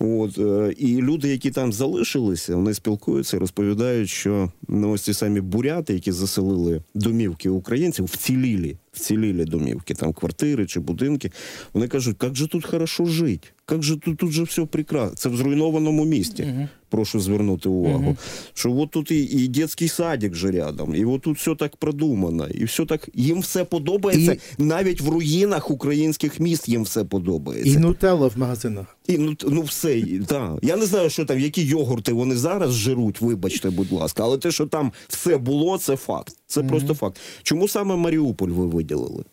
Угу. 0.00 0.22
От 0.22 0.38
е, 0.38 0.74
і 0.78 0.96
люди, 0.96 1.28
які 1.28 1.50
там 1.50 1.72
залишилися, 1.72 2.56
вони 2.56 2.74
спілкуються, 2.74 3.38
розповідають, 3.38 4.08
що 4.08 4.52
ну, 4.68 4.90
ось 4.90 5.02
ці 5.02 5.14
самі 5.14 5.40
буряти, 5.40 5.94
які 5.94 6.12
заселили 6.12 6.82
домівки 6.94 7.48
українців, 7.48 8.04
вцілілі 8.04 8.76
вцілілі 8.98 9.44
домівки, 9.44 9.94
там 9.94 10.12
квартири 10.12 10.66
чи 10.66 10.80
будинки. 10.80 11.30
Вони 11.72 11.88
кажуть, 11.88 12.16
як 12.22 12.36
же 12.36 12.46
тут 12.46 12.66
хорошо 12.66 13.04
жити, 13.04 13.48
як 13.70 13.82
же 13.82 13.96
тут 13.96 14.18
тут 14.18 14.30
же 14.30 14.42
все 14.42 14.64
прекрасно. 14.64 15.16
Це 15.16 15.28
в 15.28 15.36
зруйнованому 15.36 16.04
місті. 16.04 16.68
Прошу 16.88 17.20
звернути 17.20 17.68
увагу. 17.68 18.10
Uh-huh. 18.10 18.50
Що 18.54 18.72
от 18.72 18.90
тут 18.90 19.10
і 19.10 19.22
і 19.22 19.48
дитячий 19.48 19.88
садик 19.88 20.34
же 20.34 20.50
рядом, 20.50 20.94
і 20.94 21.04
от 21.04 21.22
тут 21.22 21.38
все 21.38 21.54
так 21.54 21.76
продумано, 21.76 22.48
і 22.48 22.64
все 22.64 22.84
так 22.84 23.08
їм 23.14 23.40
все 23.40 23.64
подобається. 23.64 24.32
І... 24.58 24.62
Навіть 24.62 25.00
в 25.00 25.08
руїнах 25.08 25.70
українських 25.70 26.40
міст 26.40 26.68
їм 26.68 26.82
все 26.82 27.04
подобається. 27.04 27.70
І 27.70 27.76
нутелла 27.76 28.28
в 28.28 28.38
магазинах. 28.38 28.96
І 29.06 29.18
ну 29.18 29.36
ну 29.48 29.62
все 29.62 30.02
так. 30.26 30.58
Я 30.62 30.76
не 30.76 30.86
знаю, 30.86 31.10
що 31.10 31.24
там, 31.24 31.40
які 31.40 31.62
йогурти 31.62 32.12
вони 32.12 32.36
зараз 32.36 32.72
жируть, 32.72 33.20
вибачте, 33.20 33.70
будь 33.70 33.92
ласка, 33.92 34.22
але 34.22 34.38
те, 34.38 34.50
що 34.50 34.66
там 34.66 34.92
все 35.08 35.36
було, 35.36 35.78
це 35.78 35.96
факт. 35.96 36.36
Це 36.46 36.60
mm-hmm. 36.60 36.68
просто 36.68 36.94
факт. 36.94 37.20
Чому 37.42 37.68
саме 37.68 37.96
Маріуполь 37.96 38.48
ви 38.48 38.66
виділили? 38.66 39.24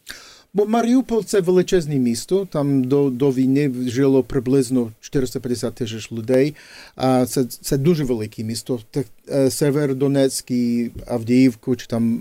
Бо 0.55 0.65
Маріуполь 0.65 1.21
це 1.23 1.41
величезне 1.41 1.95
місто. 1.95 2.47
Там 2.51 2.83
до 2.83 3.09
до 3.09 3.31
війни 3.31 3.71
жило 3.87 4.23
приблизно 4.23 4.91
450 5.01 5.75
тисяч 5.75 6.11
людей. 6.11 6.55
А 6.95 7.25
це 7.25 7.45
це 7.45 7.77
дуже 7.77 8.03
велике 8.03 8.43
місто. 8.43 8.79
Е, 9.31 9.51
Северодонецький, 9.51 10.91
Авдіївку 11.07 11.75
чи 11.75 11.87
там 11.87 12.19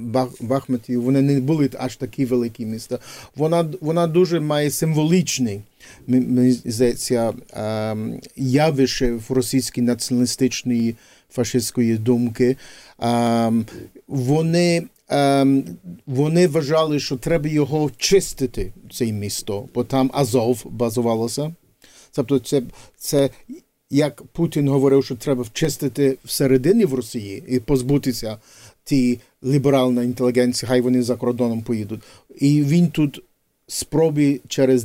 Бах, 0.00 0.28
Бахмутів, 0.40 1.02
вони 1.02 1.22
не 1.22 1.40
були 1.40 1.70
аж 1.78 1.96
такі 1.96 2.24
великі 2.24 2.66
міста. 2.66 2.98
Вона 3.36 3.70
вона 3.80 4.06
дуже 4.06 4.40
має 4.40 4.70
символічний 4.70 5.60
здається, 6.64 7.32
ем, 7.52 8.20
явище 8.36 9.12
в 9.12 9.32
російській 9.32 9.82
націоналістичної 9.82 10.94
фашистської 11.30 11.96
думки. 11.96 12.56
Ем, 12.98 13.66
вони 14.08 14.82
вони 16.06 16.46
вважали, 16.46 17.00
що 17.00 17.16
треба 17.16 17.48
його 17.48 17.90
чистити, 17.96 18.72
це 18.92 19.12
місто, 19.12 19.68
бо 19.74 19.84
там 19.84 20.10
Азов 20.14 20.66
базувалося. 20.70 21.54
Тобто, 22.12 22.38
це 22.38 22.62
це 22.96 23.30
як 23.90 24.22
Путін 24.22 24.68
говорив, 24.68 25.04
що 25.04 25.16
треба 25.16 25.42
вчистити 25.42 26.18
всередині 26.24 26.84
в 26.84 26.94
Росії 26.94 27.44
і 27.48 27.60
позбутися 27.60 28.38
ті 28.84 29.20
ліберальна 29.44 30.02
інтелігенції, 30.02 30.68
хай 30.68 30.80
вони 30.80 31.02
за 31.02 31.16
кордоном 31.16 31.62
поїдуть. 31.62 32.00
І 32.38 32.62
він 32.62 32.88
тут 32.88 33.22
спробі 33.68 34.40
через 34.48 34.84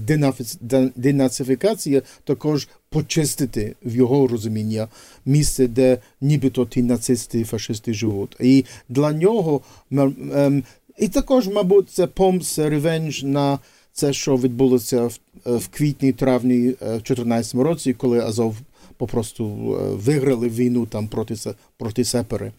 денацифікацію 0.96 2.02
також 2.24 2.68
почистити 2.90 3.76
в 3.84 3.96
його 3.96 4.28
розуміння 4.28 4.88
місце, 5.26 5.68
де 5.68 5.98
нібито 6.22 6.66
ті 6.66 6.84
нацисти 6.84 7.40
і 7.40 7.44
фашисти 7.44 7.94
живуть. 7.94 8.36
І 8.40 8.66
для 8.90 9.12
нього 9.12 9.62
ем, 9.92 10.64
і 10.98 11.08
також, 11.08 11.48
мабуть, 11.48 11.90
це 11.90 12.08
помс, 12.08 12.60
ревенж 12.60 13.24
на 13.24 13.60
це, 13.94 14.14
що 14.14 14.38
відбулося 14.38 15.04
в, 15.04 15.20
в 15.46 15.68
квітні-травні 15.68 16.68
е, 16.68 16.76
2014 16.80 17.56
році, 17.56 17.94
коли 17.94 18.20
Азов. 18.20 18.56
Попросту 18.98 19.46
е, 19.46 19.96
виграли 19.96 20.50
війну 20.50 20.86
там 20.86 21.08
проти 21.08 21.36
проти 21.78 22.04
сепари. 22.04 22.52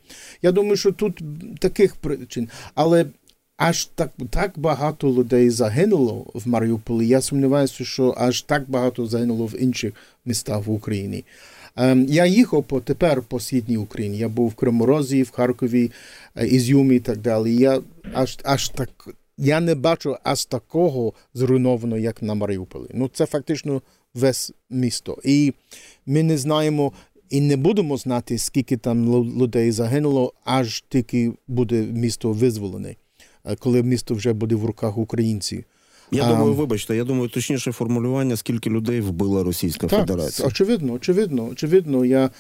Я 0.43 0.53
думаю, 0.53 0.77
що 0.77 0.93
тут 0.93 1.23
таких 1.61 1.97
причин. 1.97 2.49
Але 2.75 3.07
аж 3.57 3.85
так 3.85 4.11
так 4.31 4.53
багато 4.57 5.13
людей 5.13 5.51
загинуло 5.51 6.27
в 6.35 6.49
Маріуполі. 6.49 7.07
Я 7.07 7.21
сумніваюся, 7.21 7.85
що 7.85 8.15
аж 8.19 8.43
так 8.43 8.71
багато 8.71 9.07
загинуло 9.07 9.47
в 9.47 9.63
інших 9.63 9.95
містах 10.25 10.67
в 10.67 10.71
Україні. 10.71 11.25
Ем, 11.77 12.07
я 12.09 12.27
їхав 12.27 12.65
по 12.65 12.81
тепер 12.81 13.23
по 13.23 13.41
східній 13.41 13.77
Україні. 13.77 14.19
Я 14.19 14.29
був 14.29 14.49
в 14.49 14.55
Криморозі, 14.55 15.23
в 15.23 15.31
Харкові, 15.31 15.91
е, 16.37 16.47
Ізюмі 16.47 16.97
і 16.97 17.01
так 17.01 17.19
далі. 17.19 17.57
Я 17.57 17.81
аж 18.13 18.39
аж 18.45 18.69
так. 18.69 19.09
Я 19.39 19.61
не 19.61 19.75
бачу 19.75 20.17
аж 20.23 20.45
такого 20.45 21.13
зруйнованого, 21.35 21.99
як 22.01 22.23
на 22.23 22.35
Маріуполі. 22.35 22.87
Ну 22.95 23.11
це 23.13 23.27
фактично 23.27 23.83
весь 24.15 24.53
місто. 24.71 25.19
І 25.25 25.53
ми 26.07 26.23
не 26.23 26.39
знаємо 26.39 26.93
і 27.31 27.41
не 27.41 27.57
будемо 27.57 27.97
знати, 27.97 28.39
скільки 28.39 28.77
там 28.77 29.27
людей 29.43 29.71
загинуло, 29.71 30.33
аж 30.45 30.85
тільки 30.89 31.33
буде 31.49 31.83
місто 31.83 32.33
визволене. 32.33 32.95
Е, 33.45 33.57
коли 33.57 33.83
місто 33.83 34.15
вже 34.15 34.33
буде 34.33 34.55
в 34.55 34.65
руках 34.65 34.99
українців. 34.99 35.65
Я 36.11 36.25
а, 36.25 36.29
думаю, 36.29 36.55
вибачте, 36.55 36.97
я 36.97 37.05
думаю, 37.05 37.29
точніше 37.29 37.73
формулювання, 37.73 38.37
скільки 38.37 38.71
людей 38.71 39.01
вбила 39.01 39.45
Російська 39.45 39.87
так, 39.87 40.01
Федерація. 40.01 40.49
Очевидно, 40.49 40.93
очевидно, 40.93 41.49
очевидно. 41.49 42.05
Я 42.05 42.31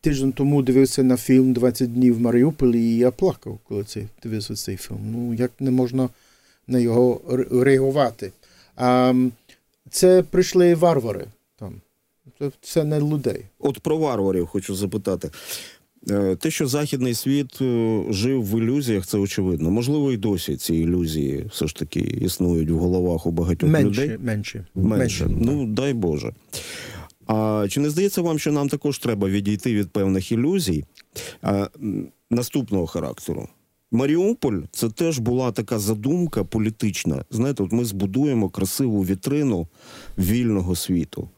тиждень 0.00 0.32
тому 0.32 0.62
дивився 0.62 1.02
на 1.02 1.16
фільм 1.16 1.54
«20 1.54 1.86
днів 1.86 2.16
в 2.16 2.20
Маріуполі, 2.20 2.80
і 2.80 2.96
я 2.96 3.10
плакав, 3.10 3.58
коли 3.68 3.84
цей, 3.84 4.06
дивився 4.22 4.54
цей 4.54 4.76
фільм. 4.76 4.98
Ну, 5.12 5.34
як 5.34 5.50
не 5.60 5.70
можна 5.70 6.08
на 6.66 6.78
його 6.78 7.20
реагувати. 7.50 8.32
А, 8.76 9.14
Це 9.90 10.22
прийшли 10.22 10.74
варвари 10.74 11.24
там. 11.58 11.80
Це 12.60 12.84
не 12.84 13.00
людей. 13.00 13.44
От 13.58 13.80
про 13.80 13.98
варварів 13.98 14.46
хочу 14.46 14.74
запитати. 14.74 15.30
Е, 16.10 16.36
те, 16.36 16.50
що 16.50 16.66
західний 16.66 17.14
світ 17.14 17.60
е, 17.60 18.02
жив 18.10 18.44
в 18.44 18.58
ілюзіях, 18.58 19.06
це 19.06 19.18
очевидно. 19.18 19.70
Можливо, 19.70 20.12
і 20.12 20.16
досі 20.16 20.56
ці 20.56 20.74
ілюзії 20.74 21.46
все 21.50 21.66
ж 21.66 21.76
таки 21.76 22.00
існують 22.00 22.70
в 22.70 22.76
головах 22.76 23.26
у 23.26 23.30
багатьох 23.30 23.70
менше, 23.70 24.02
людей. 24.02 24.18
Менше. 24.20 24.66
Менше. 24.74 25.26
Ну 25.40 25.66
дай 25.66 25.94
Боже. 25.94 26.32
А 27.26 27.66
чи 27.68 27.80
не 27.80 27.90
здається 27.90 28.22
вам, 28.22 28.38
що 28.38 28.52
нам 28.52 28.68
також 28.68 28.98
треба 28.98 29.28
відійти 29.28 29.74
від 29.74 29.90
певних 29.90 30.32
ілюзій 30.32 30.84
а, 31.42 31.68
наступного 32.30 32.86
характеру? 32.86 33.48
Маріуполь 33.90 34.60
це 34.70 34.88
теж 34.88 35.18
була 35.18 35.52
така 35.52 35.78
задумка 35.78 36.44
політична. 36.44 37.24
Знаєте, 37.30 37.62
от 37.62 37.72
ми 37.72 37.84
збудуємо 37.84 38.48
красиву 38.48 39.02
вітрину 39.02 39.68
вільного 40.18 40.76
світу. 40.76 41.28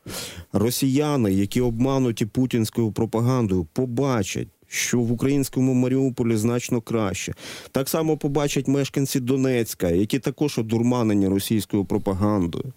Росіяни, 0.52 1.32
які 1.32 1.60
обмануті 1.60 2.26
путінською 2.26 2.92
пропагандою, 2.92 3.66
побачать, 3.72 4.48
що 4.68 5.00
в 5.00 5.12
українському 5.12 5.74
Маріуполі 5.74 6.36
значно 6.36 6.80
краще. 6.80 7.34
Так 7.72 7.88
само 7.88 8.16
побачать 8.16 8.68
мешканці 8.68 9.20
Донецька, 9.20 9.90
які 9.90 10.18
також 10.18 10.58
одурманені 10.58 11.28
російською 11.28 11.84
пропагандою, 11.84 12.72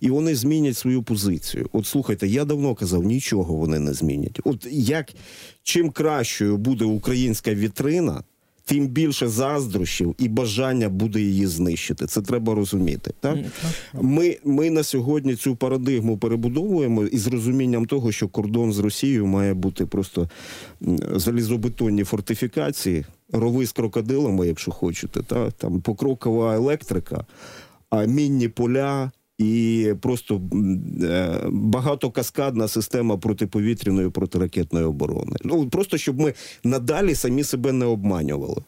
і 0.00 0.10
вони 0.10 0.34
змінять 0.34 0.76
свою 0.76 1.02
позицію. 1.02 1.68
От 1.72 1.86
слухайте, 1.86 2.26
я 2.28 2.44
давно 2.44 2.74
казав, 2.74 3.02
нічого 3.02 3.54
вони 3.54 3.78
не 3.78 3.92
змінять. 3.92 4.40
От 4.44 4.66
як 4.70 5.12
чим 5.62 5.90
кращою 5.90 6.56
буде 6.56 6.84
українська 6.84 7.54
вітрина 7.54 8.22
тим 8.64 8.88
більше 8.88 9.28
заздрощів 9.28 10.14
і 10.18 10.28
бажання 10.28 10.88
буде 10.88 11.20
її 11.20 11.46
знищити. 11.46 12.06
Це 12.06 12.22
треба 12.22 12.54
розуміти. 12.54 13.10
Так 13.20 13.38
ми 13.94 14.38
ми 14.44 14.70
на 14.70 14.82
сьогодні 14.82 15.36
цю 15.36 15.56
парадигму 15.56 16.18
перебудовуємо 16.18 17.04
із 17.04 17.26
розумінням 17.26 17.86
того, 17.86 18.12
що 18.12 18.28
кордон 18.28 18.72
з 18.72 18.78
Росією 18.78 19.26
має 19.26 19.54
бути 19.54 19.86
просто 19.86 20.28
залізобетонні 21.14 22.04
фортифікації, 22.04 23.04
рови 23.32 23.66
з 23.66 23.72
крокодилами, 23.72 24.46
якщо 24.46 24.70
хочете, 24.70 25.22
та 25.22 25.50
там 25.50 25.80
покрокова 25.80 26.54
електрика, 26.54 27.26
а 27.90 28.04
мінні 28.04 28.48
поля 28.48 29.10
і 29.42 29.94
просто 30.00 30.40
е, 31.02 31.40
багатокаскадна 31.50 32.68
система 32.68 33.16
протиповітряної 33.16 34.10
протиракетної 34.10 34.84
оборони. 34.84 35.36
Ну 35.44 35.68
просто 35.68 35.98
щоб 35.98 36.20
ми 36.20 36.34
надалі 36.64 37.14
самі 37.14 37.44
себе 37.44 37.72
не 37.72 37.86
обманювали. 37.86 38.62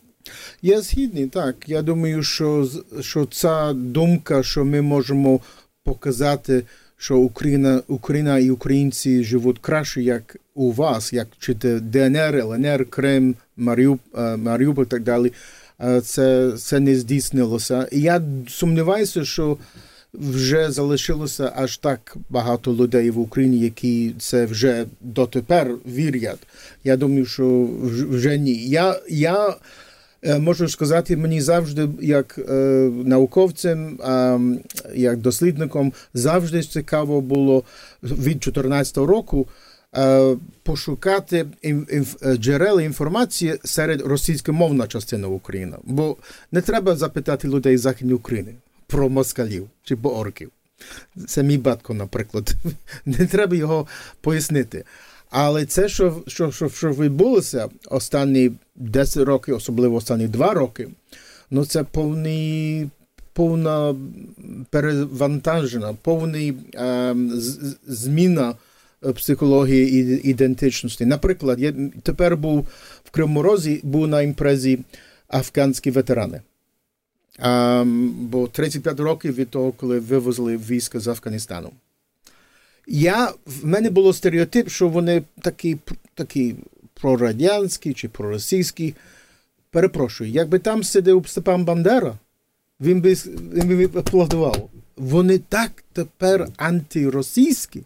Я 0.63 0.81
згідний, 0.81 1.27
так. 1.27 1.57
Я 1.67 1.83
думаю, 1.83 2.23
що 2.23 2.69
що 3.01 3.27
ця 3.27 3.73
думка, 3.73 4.43
що 4.43 4.65
ми 4.65 4.83
можемо 4.83 5.41
показати, 5.83 6.63
що 6.97 7.19
Україна 7.19 7.83
Україна 7.89 8.39
і 8.39 8.51
українці 8.51 9.25
живуть 9.25 9.59
краще, 9.59 10.03
як 10.03 10.37
у 10.55 10.73
вас, 10.73 11.13
як 11.13 11.29
чи 11.39 11.55
ДНР, 11.81 12.37
ЛНР, 12.37 12.87
Крим, 12.91 13.35
е, 13.59 13.97
Маріуполь 14.37 14.85
і 14.85 14.87
так 14.87 15.03
далі. 15.03 15.33
Е, 15.85 16.01
це 16.01 16.53
це 16.59 16.81
не 16.81 16.97
здійснилося. 16.97 17.89
І 17.93 18.01
я 18.01 18.23
сумніваюся, 18.49 19.25
що 19.25 19.57
вже 20.19 20.71
залишилося 20.71 21.53
аж 21.57 21.77
так 21.77 22.17
багато 22.31 22.75
людей 22.75 23.11
в 23.11 23.19
Україні, 23.19 23.59
які 23.59 24.15
це 24.19 24.47
вже 24.47 24.87
дотепер 25.01 25.75
вірять. 25.87 26.47
Я 26.85 26.97
думаю, 26.97 27.27
що 27.27 27.69
вже 28.11 28.39
ні. 28.39 28.69
Я 28.69 29.01
я 29.09 29.55
е, 30.23 30.39
можу 30.39 30.69
сказати, 30.69 31.17
мені 31.17 31.41
завжди, 31.41 31.89
як 32.01 32.39
е, 32.39 32.53
науковцем, 33.05 34.01
е, 34.01 34.41
як 34.95 35.19
дослідником, 35.19 35.93
завжди 36.15 36.63
цікаво 36.63 37.21
було 37.21 37.65
від 38.03 38.39
2014 38.39 38.97
року. 38.97 39.47
Е, 39.97 40.37
пошукати 40.63 41.47
джерела 42.37 42.83
інформації 42.83 43.59
серед 43.65 44.01
російськомовна 44.01 44.87
частина 44.87 45.29
України, 45.29 45.77
бо 45.85 46.17
не 46.53 46.61
треба 46.61 46.97
запитати 46.97 47.49
людей 47.49 47.77
з 47.77 47.81
Західної 47.81 48.17
України 48.17 48.55
про 48.87 49.09
москалів 49.09 49.71
чи 49.83 49.97
про 49.97 50.11
орків. 50.11 50.51
Це 51.27 51.43
мій 51.43 51.59
батько, 51.59 51.95
наприклад. 51.95 52.55
Не 53.07 53.27
треба 53.27 53.57
його 53.57 53.87
пояснити. 54.21 54.85
Але 55.31 55.67
це, 55.67 55.89
що 55.89 56.23
що, 56.27 56.53
що, 56.53 56.69
що 56.69 56.91
відбулося 56.91 57.69
останні 57.91 58.53
10 58.77 59.25
років, 59.25 59.57
особливо 59.57 59.97
останні 59.97 60.29
2 60.29 60.55
роки, 60.55 60.89
ну 61.51 61.65
це 61.65 61.85
повний, 61.85 62.91
повна 63.33 63.95
перевантажена, 64.71 65.95
повна 66.03 66.39
е, 66.39 67.17
зміна 67.87 68.55
психології 69.13 69.95
і 69.95 70.31
ідентичності. 70.31 71.07
Наприклад, 71.07 71.61
я 71.61 71.75
тепер 72.03 72.37
був 72.37 72.69
в 73.05 73.11
Кривому 73.11 73.43
Розі, 73.43 73.81
був 73.83 74.09
на 74.09 74.23
імпрезі 74.23 74.79
афганські 75.29 75.91
ветерани. 75.91 76.41
А, 77.39 77.85
бо 78.19 78.49
35 78.49 79.01
років 79.01 79.35
від 79.35 79.51
того, 79.51 79.73
коли 79.73 79.99
вивозили 79.99 80.57
війська 80.57 81.01
з 81.01 81.09
Афганістану. 81.09 81.73
Я, 82.87 83.33
В 83.47 83.67
мене 83.67 83.91
було 83.91 84.13
стереотип, 84.13 84.69
що 84.69 84.89
вони 84.89 85.23
такі 85.41 85.79
такі 86.15 86.55
прорадянські 86.95 87.95
чи 87.95 88.09
проросійські. 88.09 88.95
Перепрошую, 89.71 90.31
якби 90.31 90.59
там 90.59 90.83
сидів 90.83 91.29
Степан 91.29 91.65
Бандера, 91.65 92.19
він 92.81 93.01
би 93.01 93.15
він 93.15 93.69
би 93.69 94.01
аплодував. 94.01 94.71
Вони 94.97 95.39
так 95.39 95.85
тепер 95.93 96.49
антиросійські 96.57 97.83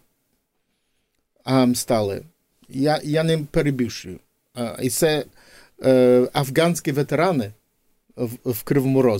а, 1.43 1.73
стали. 1.75 2.21
Я 2.69 2.99
я 3.03 3.23
не 3.23 3.37
перебільшую. 3.37 4.19
А, 4.53 4.77
І 4.81 4.89
це 4.89 5.25
е, 5.83 6.27
афганські 6.33 6.91
ветерани 6.91 7.51
в, 8.19 8.51
в 8.51 8.63
Кривому. 8.63 9.19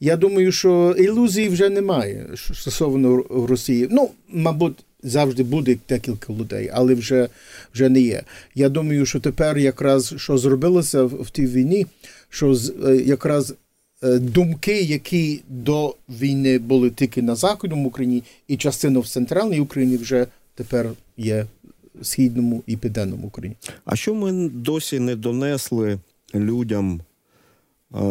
Я 0.00 0.16
думаю, 0.16 0.52
що 0.52 0.94
ілюзій 0.98 1.48
вже 1.48 1.68
немає 1.68 2.26
стосовно 2.36 3.24
Росії. 3.48 3.88
Ну, 3.90 4.10
мабуть, 4.28 4.84
завжди 5.02 5.42
буде 5.42 5.76
декілька 5.88 6.32
людей, 6.32 6.70
але 6.72 6.94
вже 6.94 7.28
вже 7.74 7.88
не 7.88 8.00
є. 8.00 8.22
Я 8.54 8.68
думаю, 8.68 9.06
що 9.06 9.20
тепер 9.20 9.58
якраз 9.58 10.14
що 10.16 10.38
зробилося 10.38 11.02
в, 11.02 11.22
в 11.22 11.30
тій 11.30 11.46
війні, 11.46 11.86
що 12.28 12.56
е, 12.86 12.96
якраз 12.96 13.54
е, 14.02 14.18
думки, 14.18 14.82
які 14.82 15.40
до 15.48 15.94
війни 16.08 16.58
були 16.58 16.90
тільки 16.90 17.22
на 17.22 17.34
Західному 17.34 17.88
Україні, 17.88 18.22
і 18.48 18.56
частину 18.56 19.00
в 19.00 19.08
центральній 19.08 19.60
Україні 19.60 19.96
вже 19.96 20.26
тепер 20.54 20.90
є 21.16 21.46
в 21.94 22.06
східному 22.06 22.62
і 22.66 22.76
південному 22.76 23.26
Україні. 23.26 23.56
А 23.84 23.96
що 23.96 24.14
ми 24.14 24.48
досі 24.48 24.98
не 24.98 25.16
донесли 25.16 25.98
людям? 26.34 27.00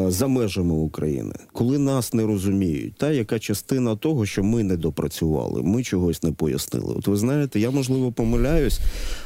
За 0.08 0.28
межами 0.28 0.74
України, 0.74 1.34
коли 1.52 1.78
нас 1.78 2.14
не 2.14 2.26
розуміють, 2.26 2.96
та 2.96 3.12
яка 3.12 3.40
частина 3.40 3.96
того, 3.96 4.26
що 4.26 4.44
ми 4.44 4.64
не 4.64 4.78
допрацювали, 4.78 5.62
ми 5.64 5.84
чогось 5.84 6.24
не 6.24 6.32
пояснили. 6.32 6.94
От 6.98 7.08
ви 7.08 7.16
знаєте, 7.16 7.60
я 7.60 7.72
можливо 7.72 8.12
помиляюсь, 8.12 8.80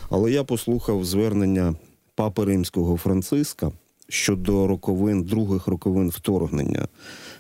але 0.09 0.31
я 0.31 0.43
послухав 0.43 1.05
звернення 1.05 1.75
папи 2.15 2.45
римського 2.45 2.97
Франциска 2.97 3.71
щодо 4.09 4.67
роковин 4.67 5.23
других 5.23 5.67
роковин 5.67 6.09
вторгнення 6.09 6.87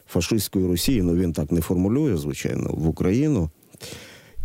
фашистської 0.07 0.67
Росії. 0.67 1.01
Ну 1.01 1.15
він 1.15 1.33
так 1.33 1.51
не 1.51 1.61
формулює, 1.61 2.17
звичайно, 2.17 2.69
в 2.73 2.87
Україну. 2.87 3.49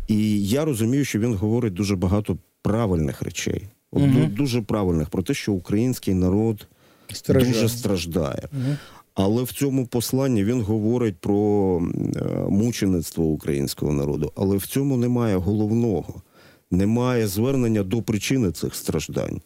І 0.09 0.49
я 0.49 0.65
розумію, 0.65 1.05
що 1.05 1.19
він 1.19 1.35
говорить 1.35 1.75
дуже 1.75 1.97
багато 1.97 2.39
правильних 2.63 3.23
речей, 3.23 3.63
угу. 3.91 4.27
дуже 4.37 4.63
правильних 4.63 5.09
про 5.09 5.23
те, 5.23 5.35
що 5.35 5.53
український 5.53 6.15
народ 6.15 6.67
страждає. 7.17 7.53
дуже 7.53 7.69
страждає. 7.69 8.49
Угу. 8.53 8.77
Але 9.15 9.43
в 9.43 9.53
цьому 9.53 9.87
посланні 9.87 10.45
він 10.45 10.61
говорить 10.61 11.17
про 11.17 11.81
е, 12.17 12.25
мучеництво 12.51 13.25
українського 13.25 13.93
народу. 13.93 14.33
Але 14.37 14.57
в 14.57 14.67
цьому 14.67 14.97
немає 14.97 15.37
головного. 15.37 16.23
Немає 16.71 17.27
звернення 17.27 17.83
до 17.83 18.03
причини 18.03 18.53
цих 18.53 18.75
страждань 18.75 19.41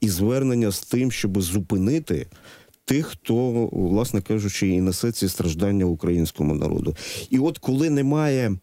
і 0.00 0.08
звернення 0.08 0.70
з 0.70 0.80
тим, 0.80 1.12
щоб 1.12 1.42
зупинити 1.42 2.26
тих, 2.84 3.06
хто, 3.06 3.68
власне 3.72 4.20
кажучи, 4.20 4.68
і 4.68 4.80
несе 4.80 5.12
ці 5.12 5.28
страждання 5.28 5.84
українському 5.84 6.54
народу. 6.54 6.96
І 7.30 7.38
от 7.38 7.58
коли 7.58 7.90
немає 7.90 8.56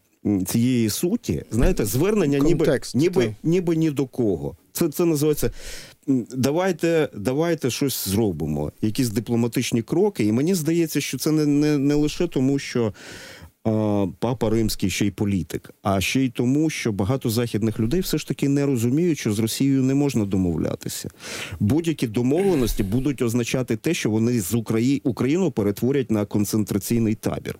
цієї 0.46 0.90
суті, 0.90 1.44
знаєте, 1.50 1.84
звернення 1.84 2.38
Контекст, 2.38 2.94
ніби 2.94 3.20
ніби, 3.20 3.34
ніби 3.42 3.76
ні 3.76 3.90
до 3.90 4.06
кого. 4.06 4.56
Це 4.72 4.88
це 4.88 5.04
називається 5.04 5.50
давайте 6.06 7.08
давайте 7.14 7.70
щось 7.70 8.08
зробимо, 8.08 8.72
якісь 8.82 9.08
дипломатичні 9.08 9.82
кроки. 9.82 10.24
І 10.24 10.32
мені 10.32 10.54
здається, 10.54 11.00
що 11.00 11.18
це 11.18 11.30
не 11.30 11.46
не, 11.46 11.78
не 11.78 11.94
лише 11.94 12.26
тому, 12.26 12.58
що 12.58 12.92
папа 14.18 14.50
римський 14.50 14.90
ще 14.90 15.06
й 15.06 15.10
політик, 15.10 15.70
а 15.82 16.00
ще 16.00 16.20
й 16.20 16.28
тому, 16.28 16.70
що 16.70 16.92
багато 16.92 17.30
західних 17.30 17.80
людей 17.80 18.00
все 18.00 18.18
ж 18.18 18.28
таки 18.28 18.48
не 18.48 18.66
розуміють, 18.66 19.18
що 19.18 19.32
з 19.32 19.38
Росією 19.38 19.82
не 19.82 19.94
можна 19.94 20.24
домовлятися. 20.24 21.10
Будь-які 21.60 22.06
домовленості 22.06 22.82
будуть 22.82 23.22
означати 23.22 23.76
те, 23.76 23.94
що 23.94 24.10
вони 24.10 24.40
з 24.40 24.54
Украї... 24.54 25.00
Україну 25.04 25.50
перетворять 25.50 26.10
на 26.10 26.24
концентраційний 26.24 27.14
табір. 27.14 27.58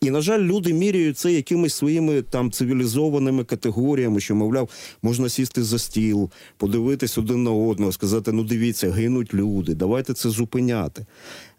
І, 0.00 0.10
на 0.10 0.20
жаль, 0.20 0.40
люди 0.40 0.72
міряють 0.72 1.18
це 1.18 1.32
якимись 1.32 1.74
своїми 1.74 2.22
там 2.22 2.50
цивілізованими 2.50 3.44
категоріями, 3.44 4.20
що, 4.20 4.34
мовляв, 4.34 4.68
можна 5.02 5.28
сісти 5.28 5.62
за 5.62 5.78
стіл, 5.78 6.30
подивитись 6.56 7.18
один 7.18 7.42
на 7.42 7.50
одного, 7.50 7.92
сказати: 7.92 8.32
ну 8.32 8.44
дивіться, 8.44 8.90
гинуть 8.90 9.34
люди, 9.34 9.74
давайте 9.74 10.14
це 10.14 10.30
зупиняти. 10.30 11.06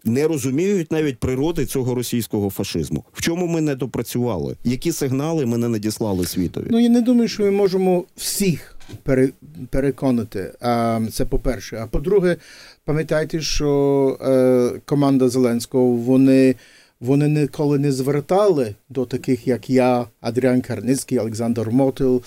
Не 0.07 0.27
розуміють 0.27 0.91
навіть 0.91 1.17
природи 1.17 1.65
цього 1.65 1.95
російського 1.95 2.49
фашизму. 2.49 3.03
В 3.13 3.21
чому 3.21 3.47
ми 3.47 3.61
не 3.61 3.75
допрацювали? 3.75 4.55
Які 4.63 4.91
сигнали 4.91 5.45
ми 5.45 5.57
не 5.57 5.69
надіслали 5.69 6.25
світові? 6.25 6.67
Ну 6.69 6.79
я 6.79 6.89
не 6.89 7.01
думаю, 7.01 7.27
що 7.27 7.43
ми 7.43 7.51
можемо 7.51 8.03
всіх 8.15 8.75
пере, 9.03 9.29
переконати. 9.69 10.53
А, 10.61 10.99
це 11.13 11.25
по-перше. 11.25 11.77
А 11.83 11.87
по-друге, 11.87 12.37
пам'ятайте, 12.85 13.41
що 13.41 14.17
е, 14.21 14.79
команда 14.85 15.29
Зеленського 15.29 15.87
вони. 15.87 16.55
Вони 16.99 17.27
ніколи 17.27 17.79
не 17.79 17.91
звертали 17.91 18.75
до 18.89 19.05
таких, 19.05 19.47
як 19.47 19.69
я, 19.69 20.05
Адріан 20.21 20.61
Карницький, 20.61 21.19
Олександр 21.19 21.69
Мотил 21.69 22.21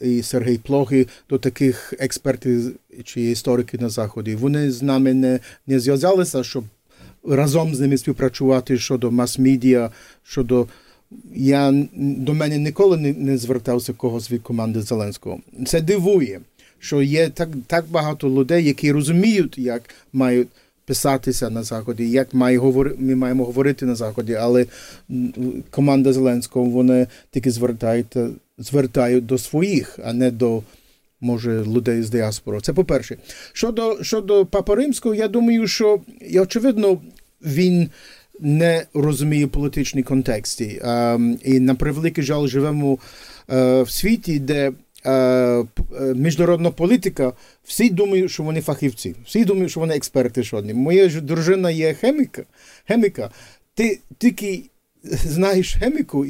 і, 0.00 0.22
Сергій 0.22 0.58
Плохий, 0.58 1.08
до 1.30 1.38
таких 1.38 1.94
експертів 1.98 2.72
чи 3.04 3.20
істориків 3.20 3.82
на 3.82 3.88
Заході. 3.88 4.34
Вони 4.34 4.70
з 4.70 4.82
нами 4.82 5.14
не, 5.14 5.40
не 5.66 5.80
зв'язалися, 5.80 6.42
щоб 6.44 6.64
разом 7.28 7.74
з 7.74 7.80
ними 7.80 7.98
співпрацювати 7.98 8.78
щодо 8.78 9.10
мас-медіа, 9.10 9.90
щодо 10.22 10.66
я 11.34 11.86
до 11.96 12.34
мене 12.34 12.58
ніколи 12.58 12.96
не, 12.96 13.12
не 13.12 13.38
звертався 13.38 13.92
когось 13.92 14.30
від 14.30 14.42
команди 14.42 14.82
Зеленського. 14.82 15.40
Це 15.66 15.80
дивує, 15.80 16.40
що 16.78 17.02
є 17.02 17.28
так, 17.28 17.48
так 17.66 17.84
багато 17.90 18.28
людей, 18.28 18.64
які 18.64 18.92
розуміють, 18.92 19.58
як 19.58 19.82
мають 20.12 20.48
писатися 20.86 21.50
на 21.50 21.62
заході, 21.62 22.10
як 22.10 22.34
має 22.34 22.58
говори, 22.58 22.94
ми 22.98 23.14
маємо 23.14 23.44
говорити 23.44 23.86
на 23.86 23.94
заході, 23.94 24.34
але 24.34 24.66
команда 25.70 26.12
Зеленського 26.12 26.64
вони 26.64 27.06
тільки 27.30 27.50
звертають, 27.50 28.16
звертають 28.58 29.26
до 29.26 29.38
своїх, 29.38 29.98
а 30.04 30.12
не 30.12 30.30
до. 30.30 30.62
Може, 31.20 31.64
людей 31.64 32.02
з 32.02 32.10
діаспори. 32.10 32.60
Це 32.60 32.72
по-перше. 32.72 33.16
Щодо, 33.52 33.98
щодо 34.02 34.46
Папа 34.46 34.74
Римського, 34.74 35.14
я 35.14 35.28
думаю, 35.28 35.66
що 35.66 36.00
очевидно, 36.40 36.98
він 37.44 37.90
не 38.40 38.86
розуміє 38.94 39.46
політичний 39.46 40.04
контексті. 40.04 40.80
Ем, 40.84 41.38
і 41.44 41.60
на 41.60 41.74
превеликий 41.74 42.24
жаль, 42.24 42.46
живемо 42.46 42.98
е, 43.52 43.82
в 43.82 43.90
світі, 43.90 44.38
де 44.38 44.72
е, 45.04 45.10
е, 45.10 45.64
міжнародна 46.14 46.70
політика, 46.70 47.32
всі 47.64 47.90
думають, 47.90 48.30
що 48.30 48.42
вони 48.42 48.60
фахівці, 48.60 49.14
всі 49.24 49.44
думають, 49.44 49.70
що 49.70 49.80
вони 49.80 49.96
експерти. 49.96 50.42
Вони. 50.52 50.74
Моя 50.74 51.08
ж 51.08 51.20
дружина 51.20 51.70
є 51.70 51.94
хеміка. 51.94 52.42
хеміка. 52.86 53.30
Ти 53.74 54.00
тільки 54.18 54.62
знаєш 55.04 55.74
хеміку, 55.74 56.26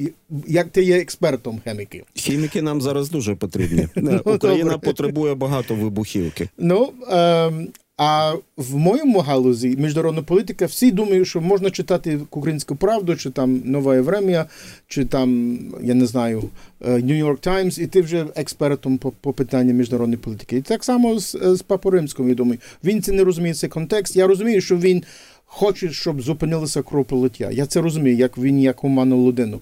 як 0.46 0.68
ти 0.68 0.83
є 0.83 0.98
експертом 0.98 1.61
хеміків. 1.64 2.05
Хіміки 2.14 2.62
нам 2.62 2.81
зараз 2.81 3.11
дуже 3.11 3.35
потрібні. 3.35 3.88
Е, 3.96 4.20
Україна 4.24 4.79
потребує 4.79 5.35
багато 5.35 5.74
вибухівки. 5.74 6.48
Ну, 6.59 6.92
ем, 7.11 7.68
а 7.96 8.35
в 8.57 8.76
моєму 8.76 9.18
галузі 9.18 9.76
міжнародна 9.78 10.22
політика 10.22 10.66
всі 10.66 10.90
думають, 10.90 11.28
що 11.28 11.40
можна 11.40 11.70
читати 11.70 12.20
українську 12.30 12.76
правду, 12.76 13.16
чи 13.16 13.30
там 13.30 13.62
Нове 13.64 14.00
Врем'я, 14.00 14.46
чи 14.88 15.04
там, 15.04 15.59
я 15.83 15.94
не 15.94 16.07
знаю, 16.07 16.42
New 16.80 17.24
York 17.24 17.48
Times, 17.48 17.80
і 17.80 17.87
ти 17.87 18.02
вже 18.02 18.26
експертом 18.37 18.98
по, 18.98 19.11
по 19.11 19.33
питанням 19.33 19.76
міжнародної 19.76 20.18
політики. 20.18 20.57
І 20.57 20.62
так 20.62 20.85
само 20.85 21.18
з, 21.18 21.37
з 21.42 21.62
Папою 21.62 21.92
Римським, 21.92 22.28
я 22.28 22.35
думаю. 22.35 22.59
Він 22.85 23.02
це 23.02 23.12
не 23.12 23.24
розуміє 23.24 23.54
цей 23.54 23.70
контекст. 23.70 24.16
Я 24.16 24.26
розумію, 24.26 24.61
що 24.61 24.76
він 24.76 25.02
хоче, 25.44 25.90
щоб 25.90 26.22
зупинилося 26.22 26.83
кровопролиття. 26.83 27.50
Я 27.50 27.66
це 27.66 27.80
розумію, 27.80 28.16
як 28.16 28.38
він 28.38 28.61
як 28.61 28.76
гуманну 28.80 29.26
людину. 29.26 29.61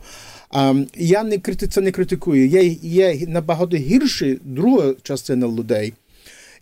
А, 0.51 0.75
я 0.97 1.23
не 1.23 1.38
крити, 1.38 1.66
це 1.66 1.81
не 1.81 1.90
критикую. 1.90 2.49
Є, 2.49 2.64
є 2.83 3.27
набагато 3.27 3.77
гірше 3.77 4.38
друга 4.45 4.95
частина 5.03 5.49
людей, 5.49 5.92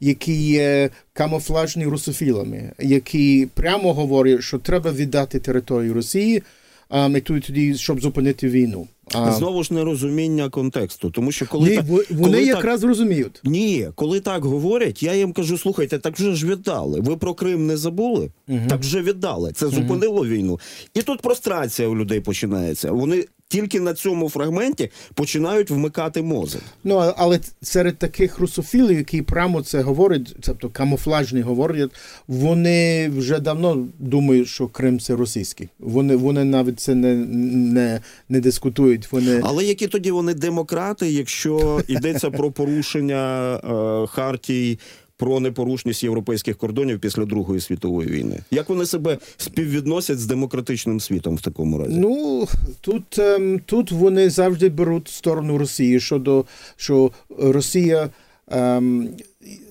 які 0.01 0.33
є 0.49 0.91
камуфлажні 1.13 1.87
русофілами, 1.87 2.73
які 2.79 3.49
прямо 3.55 3.95
говорять, 3.95 4.43
що 4.43 4.59
треба 4.59 4.93
віддати 4.93 5.39
територію 5.39 5.95
Росії, 5.95 6.43
а 6.89 7.07
і 7.17 7.21
тоді, 7.21 7.41
тоді, 7.41 7.75
щоб 7.75 8.01
зупинити 8.01 8.49
війну. 8.49 8.89
А, 9.15 9.33
Знову 9.33 9.63
ж 9.63 9.75
нерозуміння 9.75 10.49
контексту, 10.49 11.11
тому 11.11 11.33
що 11.33 11.47
коли 11.47 11.71
ні, 11.71 11.77
так, 11.77 11.87
во- 11.87 12.03
вони 12.11 12.23
коли 12.23 12.37
так- 12.39 12.47
якраз 12.47 12.85
розуміють. 12.85 13.41
Ні, 13.45 13.89
коли 13.95 14.21
так 14.21 14.45
говорять, 14.45 15.03
я 15.03 15.15
їм 15.15 15.33
кажу: 15.33 15.59
слухайте, 15.59 15.99
так 15.99 16.19
вже 16.19 16.35
ж 16.35 16.47
віддали. 16.47 17.01
Ви 17.01 17.17
про 17.17 17.35
Крим 17.35 17.67
не 17.67 17.77
забули? 17.77 18.31
Так 18.69 18.81
вже 18.81 19.03
віддали. 19.03 19.53
Це 19.53 19.69
зупинило 19.69 20.27
війну. 20.27 20.61
І 20.95 21.03
тут 21.03 21.21
прострація 21.21 21.89
у 21.89 21.97
людей 21.97 22.21
починається. 22.21 22.93
Вони 22.93 23.25
тільки 23.51 23.81
на 23.81 23.95
цьому 23.95 24.29
фрагменті 24.29 24.91
починають 25.15 25.71
вмикати 25.71 26.23
мозок. 26.23 26.63
Ну, 26.85 27.13
але 27.17 27.41
серед 27.63 27.99
таких 27.99 28.39
русофілів, 28.39 28.99
які 28.99 29.23
прямо 29.23 29.63
це 29.63 29.83
говорять, 29.83 30.37
тобто 30.41 30.69
камуфлажні 30.69 31.41
говорять, 31.41 31.91
вони 32.29 33.09
вже 33.09 33.41
давно 33.41 33.87
думають, 33.99 34.49
що 34.49 34.67
Крим 34.69 35.01
це 35.01 35.17
російський. 35.17 35.69
Вони, 35.79 36.17
вони 36.17 36.45
навіть 36.45 36.81
це 36.81 36.95
не, 36.95 37.15
не, 37.15 38.01
не 38.29 38.41
дискутують. 38.41 39.13
Вони 39.13 39.41
Але 39.45 39.65
які 39.65 39.87
тоді 39.87 40.11
вони 40.11 40.35
демократи, 40.35 41.11
якщо 41.11 41.81
йдеться 41.89 42.31
про 42.31 42.51
порушення 42.51 43.55
е, 43.55 44.07
хартій 44.07 44.79
про 45.21 45.41
непорушність 45.41 46.05
європейських 46.05 46.57
кордонів 46.57 47.01
після 47.01 47.25
Другої 47.25 47.61
світової 47.61 48.09
війни? 48.09 48.41
Як 48.51 48.69
вони 48.69 48.87
себе 48.87 49.19
співвідносять 49.37 50.19
з 50.19 50.27
демократичним 50.27 51.01
світом 51.01 51.37
в 51.37 51.41
такому 51.41 51.79
разі? 51.79 51.95
Ну 51.99 52.47
тут, 52.81 53.19
ем, 53.19 53.61
тут 53.67 53.93
вони 53.93 54.31
завжди 54.31 54.69
беруть 54.69 55.09
сторону 55.09 55.59
Росії 55.59 56.01
щодо 56.01 56.45
що 56.77 57.11
Росія. 57.39 58.09
Ем, 58.49 59.09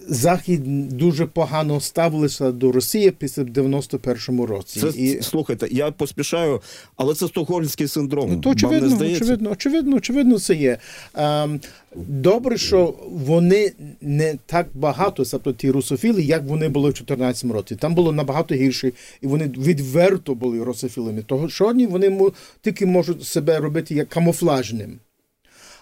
Захід 0.09 0.89
дуже 0.97 1.25
погано 1.25 1.79
ставилися 1.79 2.51
до 2.51 2.71
Росії 2.71 3.11
після 3.11 3.43
91-му 3.43 4.45
році. 4.45 4.79
Це 4.79 4.87
І, 4.87 5.21
слухайте, 5.21 5.67
я 5.71 5.91
поспішаю, 5.91 6.61
але 6.95 7.15
це 7.15 7.27
стокгольмський 7.27 7.87
синдром. 7.87 8.29
Ну, 8.29 8.41
то 8.41 8.49
Вам 8.49 8.57
не 8.57 8.65
очевидно, 8.67 8.89
здається? 8.89 9.23
очевидно, 9.23 9.51
очевидно, 9.51 9.95
очевидно, 9.95 10.39
це 10.39 10.55
є. 10.55 10.77
Ем, 11.15 11.59
добре, 11.95 12.57
що 12.57 12.93
вони 13.11 13.71
не 14.01 14.35
так 14.45 14.67
багато, 14.73 15.23
тобто 15.31 15.53
ті 15.53 15.71
русофіли, 15.71 16.23
як 16.23 16.43
вони 16.43 16.69
були 16.69 16.89
в 16.89 16.93
2014 16.93 17.51
році. 17.51 17.75
Там 17.75 17.95
було 17.95 18.11
набагато 18.11 18.55
гірше, 18.55 18.91
і 19.21 19.27
вони 19.27 19.47
відверто 19.57 20.35
були 20.35 20.63
русофілами. 20.63 21.21
Того 21.21 21.49
сьогодні 21.49 21.85
вони 21.87 22.19
тільки 22.61 22.85
можуть 22.85 23.23
себе 23.23 23.59
робити 23.59 23.95
як 23.95 24.09
камуфлажним. 24.09 24.99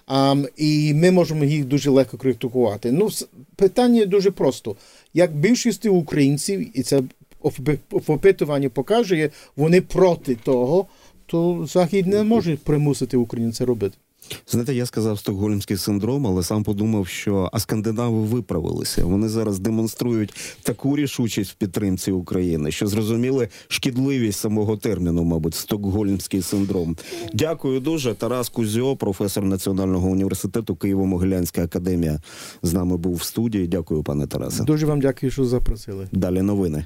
Um, 0.07 0.47
і 0.57 0.93
ми 0.93 1.11
можемо 1.11 1.43
їх 1.43 1.65
дуже 1.65 1.89
легко 1.89 2.17
критикувати. 2.17 2.91
Ну, 2.91 3.09
питання 3.55 4.05
дуже 4.05 4.31
просто. 4.31 4.75
Як 5.13 5.35
більшість 5.35 5.85
українців, 5.85 6.77
і 6.79 6.83
це 6.83 7.01
опитування 8.07 8.69
покаже, 8.69 9.29
вони 9.55 9.81
проти 9.81 10.35
того, 10.35 10.85
то 11.25 11.65
Захід 11.69 12.07
не 12.07 12.23
може 12.23 12.57
примусити 12.57 13.17
Україну 13.17 13.51
це 13.51 13.65
робити. 13.65 13.97
Знаєте, 14.47 14.73
я 14.73 14.85
сказав 14.85 15.19
стокгольмський 15.19 15.77
синдром, 15.77 16.27
але 16.27 16.43
сам 16.43 16.63
подумав, 16.63 17.07
що 17.07 17.49
а 17.53 17.59
скандинави 17.59 18.21
виправилися. 18.21 19.05
Вони 19.05 19.29
зараз 19.29 19.59
демонструють 19.59 20.33
таку 20.63 20.95
рішучість 20.95 21.51
в 21.51 21.55
підтримці 21.55 22.11
України, 22.11 22.71
що 22.71 22.87
зрозуміли 22.87 23.49
шкідливість 23.67 24.39
самого 24.39 24.77
терміну, 24.77 25.23
мабуть, 25.23 25.55
стокгольмський 25.55 26.41
синдром. 26.41 26.97
Дякую 27.33 27.79
дуже. 27.79 28.13
Тарас 28.13 28.49
Кузьо, 28.49 28.95
професор 28.95 29.43
Національного 29.43 30.09
університету 30.09 30.73
Києво-Могилянська 30.73 31.63
академія, 31.63 32.21
з 32.63 32.73
нами 32.73 32.97
був 32.97 33.15
в 33.15 33.23
студії. 33.23 33.67
Дякую, 33.67 34.03
пане 34.03 34.27
Тарасе. 34.27 34.63
Дуже 34.63 34.85
вам 34.85 35.01
дякую, 35.01 35.31
що 35.31 35.45
запросили. 35.45 36.07
Далі 36.11 36.41
новини. 36.41 36.85